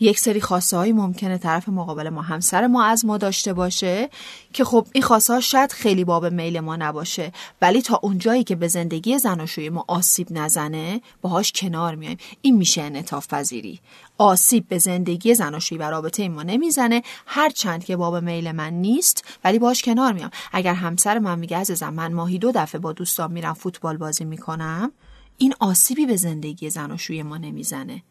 یک 0.00 0.18
سری 0.18 0.40
خواسته 0.40 0.76
های 0.76 0.92
ممکنه 0.92 1.38
طرف 1.38 1.68
مقابل 1.68 2.08
ما 2.08 2.22
همسر 2.22 2.66
ما 2.66 2.84
از 2.84 3.04
ما 3.04 3.18
داشته 3.18 3.52
باشه 3.52 4.08
که 4.52 4.64
خب 4.64 4.86
این 4.92 5.02
خواسته 5.02 5.34
ها 5.34 5.40
شاید 5.40 5.72
خیلی 5.72 6.04
باب 6.04 6.26
میل 6.26 6.60
ما 6.60 6.76
نباشه 6.76 7.32
ولی 7.62 7.82
تا 7.82 8.00
اونجایی 8.02 8.44
که 8.44 8.56
به 8.56 8.68
زندگی 8.68 9.18
زناشویی 9.18 9.68
ما 9.68 9.84
آسیب 9.88 10.26
نزنه 10.30 11.00
باهاش 11.22 11.52
کنار 11.52 11.94
میایم. 11.94 12.18
این 12.40 12.56
میشه 12.56 12.82
انعطاف 12.82 13.28
پذیری. 13.28 13.80
آسیب 14.18 14.68
به 14.68 14.78
زندگی 14.78 15.34
زناشویی 15.34 15.78
و 15.78 15.90
رابطه 15.90 16.28
ما 16.28 16.42
نمی‌زنه. 16.42 17.02
هر 17.26 17.50
چند 17.50 17.84
که 17.84 17.96
باب 17.96 18.16
میل 18.16 18.52
من 18.52 18.72
نیست 18.72 19.24
ولی 19.44 19.58
باش 19.58 19.82
کنار 19.82 20.12
میام. 20.12 20.30
اگر 20.52 20.74
همسر 20.74 21.18
من 21.18 21.38
میگه 21.38 21.56
عزیزم 21.56 21.94
من 21.94 22.12
ماهی 22.12 22.38
دو 22.38 22.52
دفعه 22.54 22.80
با 22.80 22.92
دوستان 22.92 23.32
میرم 23.32 23.54
فوتبال 23.54 23.96
بازی 23.96 24.24
می‌کنم 24.24 24.92
این 25.38 25.54
آسیبی 25.60 26.06
به 26.06 26.16
زندگی 26.16 26.70
زناشویی 26.70 27.22
ما 27.22 27.36
نمی‌زنه. 27.36 28.02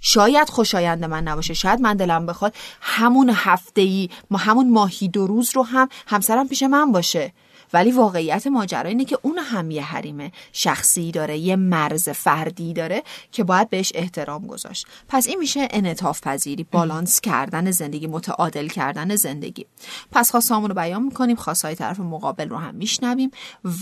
شاید 0.00 0.48
خوشایند 0.48 1.04
من 1.04 1.22
نباشه. 1.22 1.54
شاید 1.54 1.80
من 1.80 1.96
دلم 1.96 2.26
بخواد 2.26 2.54
همون 2.80 3.30
هفته 3.34 3.80
ای 3.80 4.10
ما 4.30 4.38
همون 4.38 4.70
ماهی 4.70 5.08
دو 5.08 5.26
روز 5.26 5.50
رو 5.56 5.62
هم 5.62 5.88
همسرم 6.06 6.48
پیش 6.48 6.62
من 6.62 6.92
باشه. 6.92 7.32
ولی 7.72 7.90
واقعیت 7.90 8.46
ماجرا 8.46 8.88
اینه 8.88 9.04
که 9.04 9.18
اون 9.22 9.38
هم 9.38 9.70
یه 9.70 9.82
حریم 9.82 10.32
شخصی 10.52 11.10
داره 11.10 11.38
یه 11.38 11.56
مرز 11.56 12.08
فردی 12.08 12.72
داره 12.72 13.02
که 13.32 13.44
باید 13.44 13.70
بهش 13.70 13.92
احترام 13.94 14.46
گذاشت. 14.46 14.86
پس 15.08 15.26
این 15.26 15.38
میشه 15.38 15.68
انعطاف 15.70 16.20
پذیری 16.20 16.66
بالانس 16.70 17.20
کردن 17.20 17.70
زندگی 17.70 18.06
متعادل 18.06 18.68
کردن 18.68 19.16
زندگی. 19.16 19.66
پس 20.12 20.30
خواستامون 20.30 20.70
رو 20.70 20.74
بیان 20.74 21.02
می‌کنیم 21.02 21.36
خواستهای 21.36 21.74
طرف 21.74 22.00
مقابل 22.00 22.48
رو 22.48 22.56
هم 22.56 22.74
میشنویم 22.74 23.30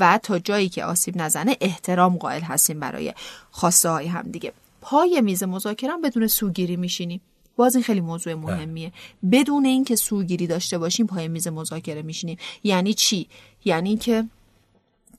و 0.00 0.18
تا 0.22 0.38
جایی 0.38 0.68
که 0.68 0.84
آسیب 0.84 1.16
نزنه 1.16 1.56
احترام 1.60 2.16
قائل 2.16 2.42
هستیم 2.42 2.80
برای 2.80 3.14
خواسته 3.50 3.88
های 3.88 4.06
هم 4.06 4.22
دیگه. 4.22 4.52
پای 4.80 5.20
میز 5.20 5.42
مذاکره 5.42 5.92
بدون 6.04 6.26
سوگیری 6.26 6.76
میشینیم. 6.76 7.20
باز 7.56 7.74
این 7.74 7.84
خیلی 7.84 8.00
موضوع 8.00 8.34
مهمیه. 8.34 8.92
بدون 9.32 9.64
اینکه 9.64 9.96
سوگیری 9.96 10.46
داشته 10.46 10.78
باشیم 10.78 11.06
پای 11.06 11.28
میز 11.28 11.48
مذاکره 11.48 12.02
میشینیم. 12.02 12.38
یعنی 12.64 12.94
چی؟ 12.94 13.28
یعنی 13.64 13.96
که 13.96 14.24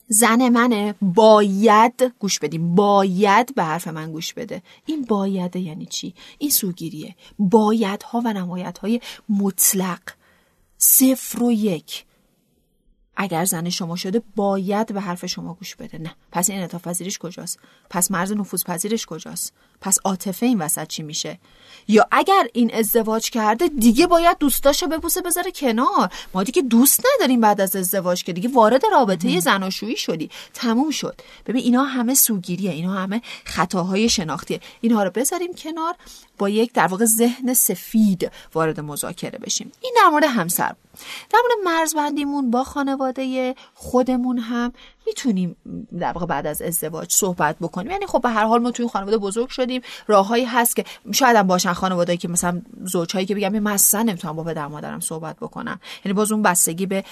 زن 0.07 0.49
منه 0.49 0.95
باید 1.01 2.13
گوش 2.19 2.39
بدیم. 2.39 2.75
باید 2.75 3.55
به 3.55 3.63
حرف 3.63 3.87
من 3.87 4.11
گوش 4.11 4.33
بده. 4.33 4.61
این 4.85 5.05
بایده 5.05 5.59
یعنی 5.59 5.85
چی؟ 5.85 6.13
این 6.37 6.49
سوگیریه. 6.49 7.15
بایدها 7.39 8.21
و 8.25 8.33
نمایدهای 8.33 9.01
مطلق. 9.29 10.01
صفر 10.77 11.43
و 11.43 11.51
یک. 11.51 12.05
اگر 13.17 13.45
زن 13.45 13.69
شما 13.69 13.95
شده 13.95 14.21
باید 14.35 14.93
به 14.93 15.01
حرف 15.01 15.25
شما 15.25 15.53
گوش 15.53 15.75
بده. 15.75 15.97
نه. 15.97 16.15
پس 16.31 16.49
این 16.49 16.59
انعطاف 16.59 16.87
پذیریش 16.87 17.17
کجاست؟ 17.17 17.59
پس 17.89 18.11
مرز 18.11 18.31
نفوذ 18.31 18.63
پذیرش 18.63 19.05
کجاست؟ 19.05 19.53
پس 19.81 19.97
عاطفه 20.05 20.45
این 20.45 20.61
وسط 20.61 20.87
چی 20.87 21.03
میشه؟ 21.03 21.39
یا 21.87 22.07
اگر 22.11 22.47
این 22.53 22.75
ازدواج 22.75 23.29
کرده 23.29 23.67
دیگه 23.67 24.07
باید 24.07 24.37
دوستاشو 24.37 24.87
بپوسه 24.87 25.21
بذاره 25.21 25.51
کنار. 25.51 26.09
ما 26.33 26.43
دیگه 26.43 26.61
دوست 26.61 27.01
نداریم 27.15 27.41
بعد 27.41 27.61
از 27.61 27.75
ازدواج 27.75 28.23
که 28.23 28.33
دیگه 28.33 28.49
وارد 28.49 28.81
رابطه 28.91 29.39
زناشویی 29.39 29.97
شدی. 29.97 30.29
تموم 30.53 30.91
شد. 30.91 31.21
ببین 31.45 31.63
اینا 31.63 31.83
همه 31.83 32.13
سوگیریه 32.13 32.71
اینا 32.71 32.93
همه 32.93 33.21
خطاهای 33.45 34.09
شناختیه. 34.09 34.59
اینها 34.81 35.03
رو 35.03 35.09
بذاریم 35.09 35.53
کنار 35.53 35.95
با 36.37 36.49
یک 36.49 36.73
در 36.73 36.87
واقع 36.87 37.05
ذهن 37.05 37.53
سفید 37.53 38.31
وارد 38.53 38.79
مذاکره 38.79 39.39
بشیم. 39.39 39.71
این 39.81 39.93
در 40.03 40.09
مورد 40.09 40.23
همسر. 40.23 40.75
در 41.29 41.39
مورد 41.43 41.75
مرزبندیمون 41.75 42.51
با 42.51 42.63
خانواده 42.63 43.55
خودمون 43.73 44.37
هم 44.37 44.73
می‌تونیم 45.05 45.55
در 45.99 46.11
واقع 46.11 46.25
بعد 46.25 46.47
از 46.47 46.61
ازدواج 46.61 47.13
صحبت 47.13 47.55
بکنیم. 47.61 47.91
یعنی 47.91 48.05
خب 48.05 48.21
به 48.21 48.29
هر 48.29 48.45
حال 48.45 48.61
ما 48.61 48.71
توی 48.71 48.87
خانواده 48.87 49.17
بزرگ 49.17 49.49
شدیم. 49.49 49.81
راههایی 50.07 50.45
هست 50.45 50.75
که 50.75 50.85
شاید 51.11 51.35
هم 51.37 51.47
باشن 51.47 51.73
خانواده 51.73 52.17
که 52.17 52.27
مثلا 52.27 52.61
زوجهایی 52.83 53.25
که 53.25 53.35
بگم 53.35 53.59
من 53.59 53.71
اصلا 53.71 54.01
نمی‌تونم 54.01 54.35
با 54.35 54.43
پدر 54.43 54.67
مادرم 54.67 54.99
صحبت 54.99 55.35
بکنم. 55.35 55.79
یعنی 56.05 56.13
باز 56.13 56.31
اون 56.31 56.41
بستگی 56.41 56.85
به 56.85 57.03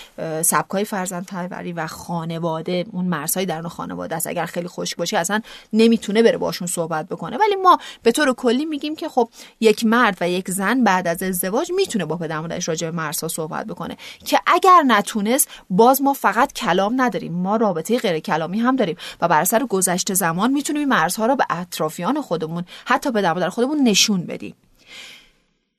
سبکای 0.41 0.85
فرزند 0.85 1.25
پروری 1.25 1.73
و 1.73 1.87
خانواده 1.87 2.85
اون 2.91 3.05
مرزهای 3.05 3.45
درون 3.45 3.67
خانواده 3.67 4.15
است. 4.15 4.27
اگر 4.27 4.45
خیلی 4.45 4.67
خشک 4.67 4.97
باشه 4.97 5.17
اصلا 5.17 5.41
نمی‌تونه 5.73 6.23
بره 6.23 6.37
باشون 6.37 6.67
صحبت 6.67 7.07
بکنه. 7.07 7.37
ولی 7.37 7.55
ما 7.55 7.77
به 8.03 8.11
طور 8.11 8.33
کلی 8.33 8.65
میگیم 8.65 8.95
که 8.95 9.09
خب 9.09 9.29
یک 9.59 9.85
مرد 9.85 10.17
و 10.21 10.29
یک 10.29 10.51
زن 10.51 10.83
بعد 10.83 11.07
از 11.07 11.23
ازدواج 11.23 11.71
می‌تونه 11.75 12.05
با 12.05 12.17
پدر 12.17 12.39
مادرش 12.39 12.67
راجع 12.67 12.89
به 12.89 12.97
مرزها 12.97 13.27
صحبت 13.27 13.65
بکنه. 13.65 13.97
که 14.25 14.39
اگر 14.47 14.83
نتونست 14.87 15.49
باز 15.69 16.01
ما 16.01 16.13
فقط 16.13 16.53
کلام 16.53 17.01
نداریم. 17.01 17.33
ما 17.33 17.55
رابطه 17.55 17.82
غیر 17.91 18.19
کلامی 18.19 18.59
هم 18.59 18.75
داریم 18.75 18.97
و 19.21 19.27
بر 19.27 19.41
اثر 19.41 19.65
گذشته 19.65 20.13
زمان 20.13 20.51
می‌تونیم 20.51 20.79
این 20.79 20.89
مرزها 20.89 21.25
رو 21.25 21.35
به 21.35 21.45
اطرافیان 21.49 22.21
خودمون 22.21 22.63
حتی 22.85 23.11
به 23.11 23.21
در 23.21 23.49
خودمون 23.49 23.83
نشون 23.83 24.21
بدیم. 24.25 24.55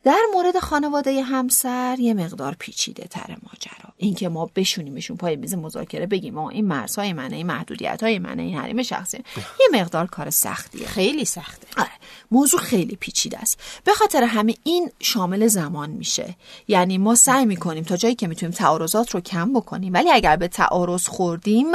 در 0.05 0.21
مورد 0.35 0.59
خانواده 0.59 1.23
همسر 1.23 1.97
یه 2.01 2.15
مقدار 2.15 2.57
پیچیده 2.59 3.07
تر 3.11 3.37
ماجرا. 3.43 3.93
اینکه 3.97 4.29
ما 4.29 4.51
بشونیمشون 4.57 5.17
پای 5.17 5.37
میز 5.37 5.55
مذاکره 5.55 6.07
بگیم 6.07 6.35
ما 6.35 6.51
این 6.51 6.67
مرزهای 6.67 7.13
منه 7.13 7.37
این 7.37 7.47
محدودیت 7.47 8.03
های 8.03 8.19
منه 8.19 8.43
این 8.43 8.59
حریم 8.59 8.83
شخصی. 8.83 9.25
یه 9.37 9.81
مقدار 9.81 10.07
کار 10.07 10.31
سختیه. 10.31 10.87
خیلی 10.87 11.25
سخته. 11.25 11.67
آره 11.77 11.91
موضوع 12.31 12.61
خیلی 12.61 12.97
پیچیده 12.97 13.39
است. 13.39 13.61
به 13.85 13.93
خاطر 13.93 14.23
همه 14.23 14.55
این 14.63 14.91
شامل 15.01 15.47
زمان 15.47 15.91
میشه. 15.91 16.37
یعنی 16.69 16.99
ما 16.99 17.15
سعی 17.15 17.47
می‌کنیم 17.47 17.85
تا 17.85 17.97
جایی 17.97 18.15
که 18.15 18.27
می‌تونیم 18.27 18.55
تعارضات 18.55 19.11
رو 19.11 19.21
کم 19.21 19.53
بکنیم 19.53 19.93
ولی 19.93 20.11
اگر 20.11 20.37
به 20.37 20.49
تعارض 20.49 21.09
خوردیم 21.09 21.67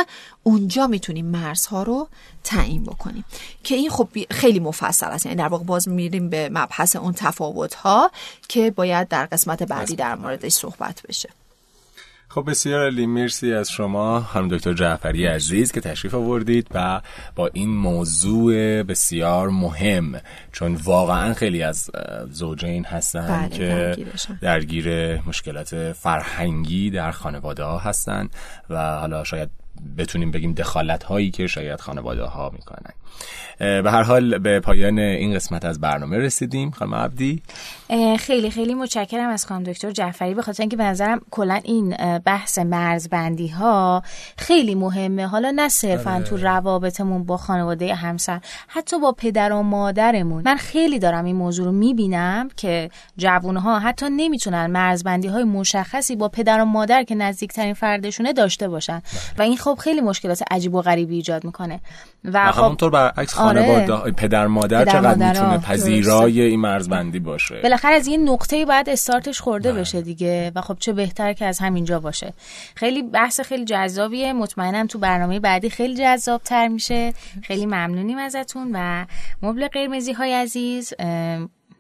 اونجا 0.44 0.88
می‌تونیم 0.88 1.26
مرزها 1.26 1.84
رو 1.84 2.08
تعیین 2.44 2.84
بکنیم. 2.84 3.26
که 3.64 3.76
این 3.76 3.90
خب 3.90 4.10
خیلی 4.32 4.60
مفصل 4.60 5.06
است. 5.06 5.26
یعنی 5.26 5.38
در 5.38 5.48
واقع 5.48 5.64
باز 5.64 5.88
میریم 5.88 6.30
به 6.30 6.50
مبحث 6.50 6.96
اون 6.96 7.14
تفاوت 7.14 7.74
ها 7.74 8.12
که 8.48 8.72
باید 8.72 9.08
در 9.08 9.26
قسمت 9.26 9.64
بعدی 9.64 9.96
در 9.96 10.16
موردش 10.16 10.52
صحبت 10.52 11.02
بشه. 11.10 11.30
خب 12.32 12.50
بسیار 12.50 12.86
علی 12.86 13.06
مرسی 13.06 13.54
از 13.54 13.72
شما. 13.72 14.22
خانم 14.22 14.48
دکتر 14.48 14.74
جعفری 14.74 15.26
عزیز 15.26 15.72
که 15.72 15.82
تشریف 15.82 16.16
آوردید 16.16 16.68
و 16.74 17.02
با 17.36 17.50
این 17.54 17.70
موضوع 17.70 18.84
بسیار 18.84 19.50
مهم 19.50 20.22
چون 20.52 20.76
واقعا 20.76 21.34
خیلی 21.34 21.64
از 21.64 21.90
زوجین 22.32 22.86
هستن 22.86 23.28
بله، 23.28 23.58
که. 23.58 24.06
درگیر 24.42 25.18
مشکلات 25.22 25.94
فرهنگی 25.94 26.90
در 26.90 27.12
خانواده 27.12 27.64
ها 27.64 27.78
هستن 27.78 28.30
و 28.70 29.00
حالا 29.00 29.24
شاید 29.24 29.50
بتونیم 29.98 30.32
بگیم 30.32 30.54
دخالت 30.54 31.04
هایی 31.04 31.32
که 31.32 31.48
شاید 31.48 31.82
خانواده 31.82 32.24
ها 32.24 32.50
می‌کنن 32.50 32.94
به 33.60 33.92
هر 33.92 34.04
حال 34.04 34.38
به 34.38 34.60
پایان 34.60 35.00
این 35.00 35.34
قسمت 35.36 35.66
از 35.66 35.82
برنامه 35.82 36.18
رسیدیم. 36.18 36.72
خانم 36.72 36.96
عبدی. 36.96 37.42
خیلی 38.20 38.52
خیلی 38.52 38.74
متشکرم 38.74 39.30
از 39.30 39.46
خانم 39.46 39.64
دکتر 39.64 39.92
جعفری. 39.92 40.34
به 40.34 40.42
خاطر 40.42 40.64
اینکه 40.64 40.78
به 40.78 40.84
نظرم 40.84 41.22
کلا 41.32 41.60
این 41.64 41.96
بحث 42.26 42.58
مرزبندی 42.58 43.48
ها 43.48 44.04
خیلی 44.38 44.76
مهمه. 44.76 45.28
حالا 45.28 45.52
نه 45.56 45.70
صرفا 45.70 46.24
تو 46.30 46.38
روابطمون 46.38 47.24
با 47.24 47.38
خانواده 47.38 47.96
همسر 47.96 48.42
حتی 48.68 49.00
با 49.00 49.12
پدر 49.12 49.54
و 49.54 49.64
مادرمون. 49.64 50.44
من 50.46 50.56
خیلی 50.56 51.00
دارم 51.00 51.26
این 51.26 51.36
موضوع 51.36 51.66
رو 51.66 51.72
می‌بینم 51.72 52.50
که 52.58 52.90
جوانها 53.18 53.80
حتی 53.80 54.06
نمی‌تونن 54.10 54.66
مرزبندی 54.68 55.28
های 55.28 55.44
مشخصی 55.44 56.16
با 56.16 56.30
پدر 56.30 56.62
و 56.62 56.66
مادر 56.66 57.04
که 57.04 57.16
نزدیکترین 57.16 57.74
فردشونه 57.74 58.34
داشته 58.34 58.68
باشن. 58.68 59.02
و 59.38 59.42
این 59.42 59.58
خب 59.58 59.78
خیلی 59.82 60.02
مشکلات 60.02 60.44
عجیب 60.52 60.76
و 60.76 60.82
غریبی 60.82 61.16
ایجاد 61.16 61.44
می‌کنه. 61.44 61.80
و 62.24 62.52
خب 62.52 62.90
برعکس 62.90 63.38
آره. 63.38 63.86
خانواده 63.86 64.12
پدر 64.12 64.48
مادر 64.48 64.84
پدر 64.84 64.92
چقدر 64.92 65.10
مادرها. 65.10 65.52
می‌تونه 65.52 65.58
پذیرای 65.58 66.42
این 66.42 66.60
مرزبندی 66.60 67.20
باشه؟ 67.20 67.56
بالاخره 67.84 68.00
از 68.00 68.08
یه 68.08 68.18
نقطه 68.18 68.66
بعد 68.66 68.90
استارتش 68.90 69.42
خورده 69.42 69.74
بشه 69.74 70.02
دیگه 70.02 70.52
و 70.56 70.62
خب 70.62 70.78
چه 70.80 70.94
بهتر 70.94 71.34
که 71.34 71.46
از 71.46 71.60
همینجا 71.60 72.00
باشه. 72.00 72.34
خیلی 72.76 73.04
بحث 73.04 73.40
خیلی 73.40 73.66
جذابیه. 73.66 74.34
مطمئنم 74.34 74.88
تو 74.88 75.00
برنامه 75.00 75.40
بعدی 75.40 75.70
خیلی 75.70 75.96
جذاب 75.96 76.42
تر 76.44 76.68
میشه. 76.68 77.14
خیلی 77.44 77.66
ممنونیم 77.66 78.18
ازتون 78.18 78.72
و 78.74 79.06
مبل 79.42 79.68
قرمزی 79.68 80.14
های 80.14 80.34
عزیز 80.34 80.94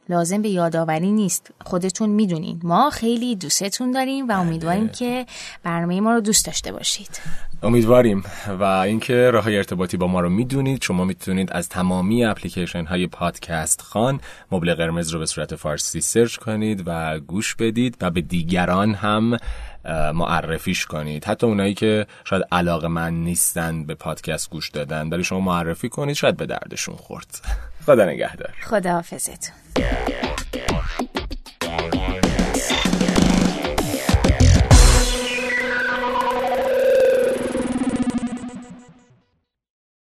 لازم 0.09 0.41
به 0.41 0.49
یادآوری 0.49 1.11
نیست. 1.11 1.51
خودتون 1.65 2.09
می‌دونین. 2.09 2.59
ما 2.63 2.89
خیلی 2.89 3.35
دوستتون 3.35 3.91
داریم 3.91 4.27
و 4.27 4.31
امیدواریم 4.31 4.89
که 4.89 5.25
برنامه 5.63 6.01
ما 6.01 6.13
رو 6.13 6.21
دوست 6.21 6.45
داشته 6.45 6.71
باشید. 6.71 7.19
امیدواریم. 7.63 8.23
و 8.59 8.63
اینکه 8.63 9.31
راه 9.31 9.47
ارتباطی 9.47 9.97
با 9.97 10.07
ما 10.07 10.19
رو 10.19 10.29
می‌دونید. 10.29 10.81
شما 10.81 11.05
می‌تونید 11.05 11.51
از 11.51 11.69
تمامی 11.69 12.25
اپلیکیشن 12.25 12.85
های 12.85 13.07
پادکست 13.07 13.81
خان 13.81 14.21
مبل 14.51 14.73
قرمز 14.73 15.09
رو 15.09 15.19
به 15.19 15.25
صورت 15.25 15.55
فارسی 15.55 16.01
سرچ 16.01 16.35
کنید 16.35 16.83
و 16.85 17.19
گوش 17.19 17.55
بدید 17.55 17.97
و 18.01 18.11
به 18.11 18.21
دیگران 18.21 18.93
هم 18.93 19.37
معرفیش 20.13 20.85
کنید. 20.85 21.25
حتی 21.25 21.47
اونایی 21.47 21.73
که 21.73 22.07
شاید 22.23 22.43
علاقه 22.51 22.87
من 22.87 23.13
نیستن 23.13 23.83
به 23.83 23.95
پادکست 23.95 24.49
گوش 24.49 24.69
دادن 24.69 25.09
ولی 25.09 25.23
شما 25.23 25.39
معرفی 25.39 25.89
کنید 25.89 26.15
شاید 26.15 26.37
به 26.37 26.45
دردشون 26.45 26.95
خورد. 26.95 27.41
خدا 27.85 28.05
نگهدار. 28.05 28.53
خداحافظتون. 28.63 29.55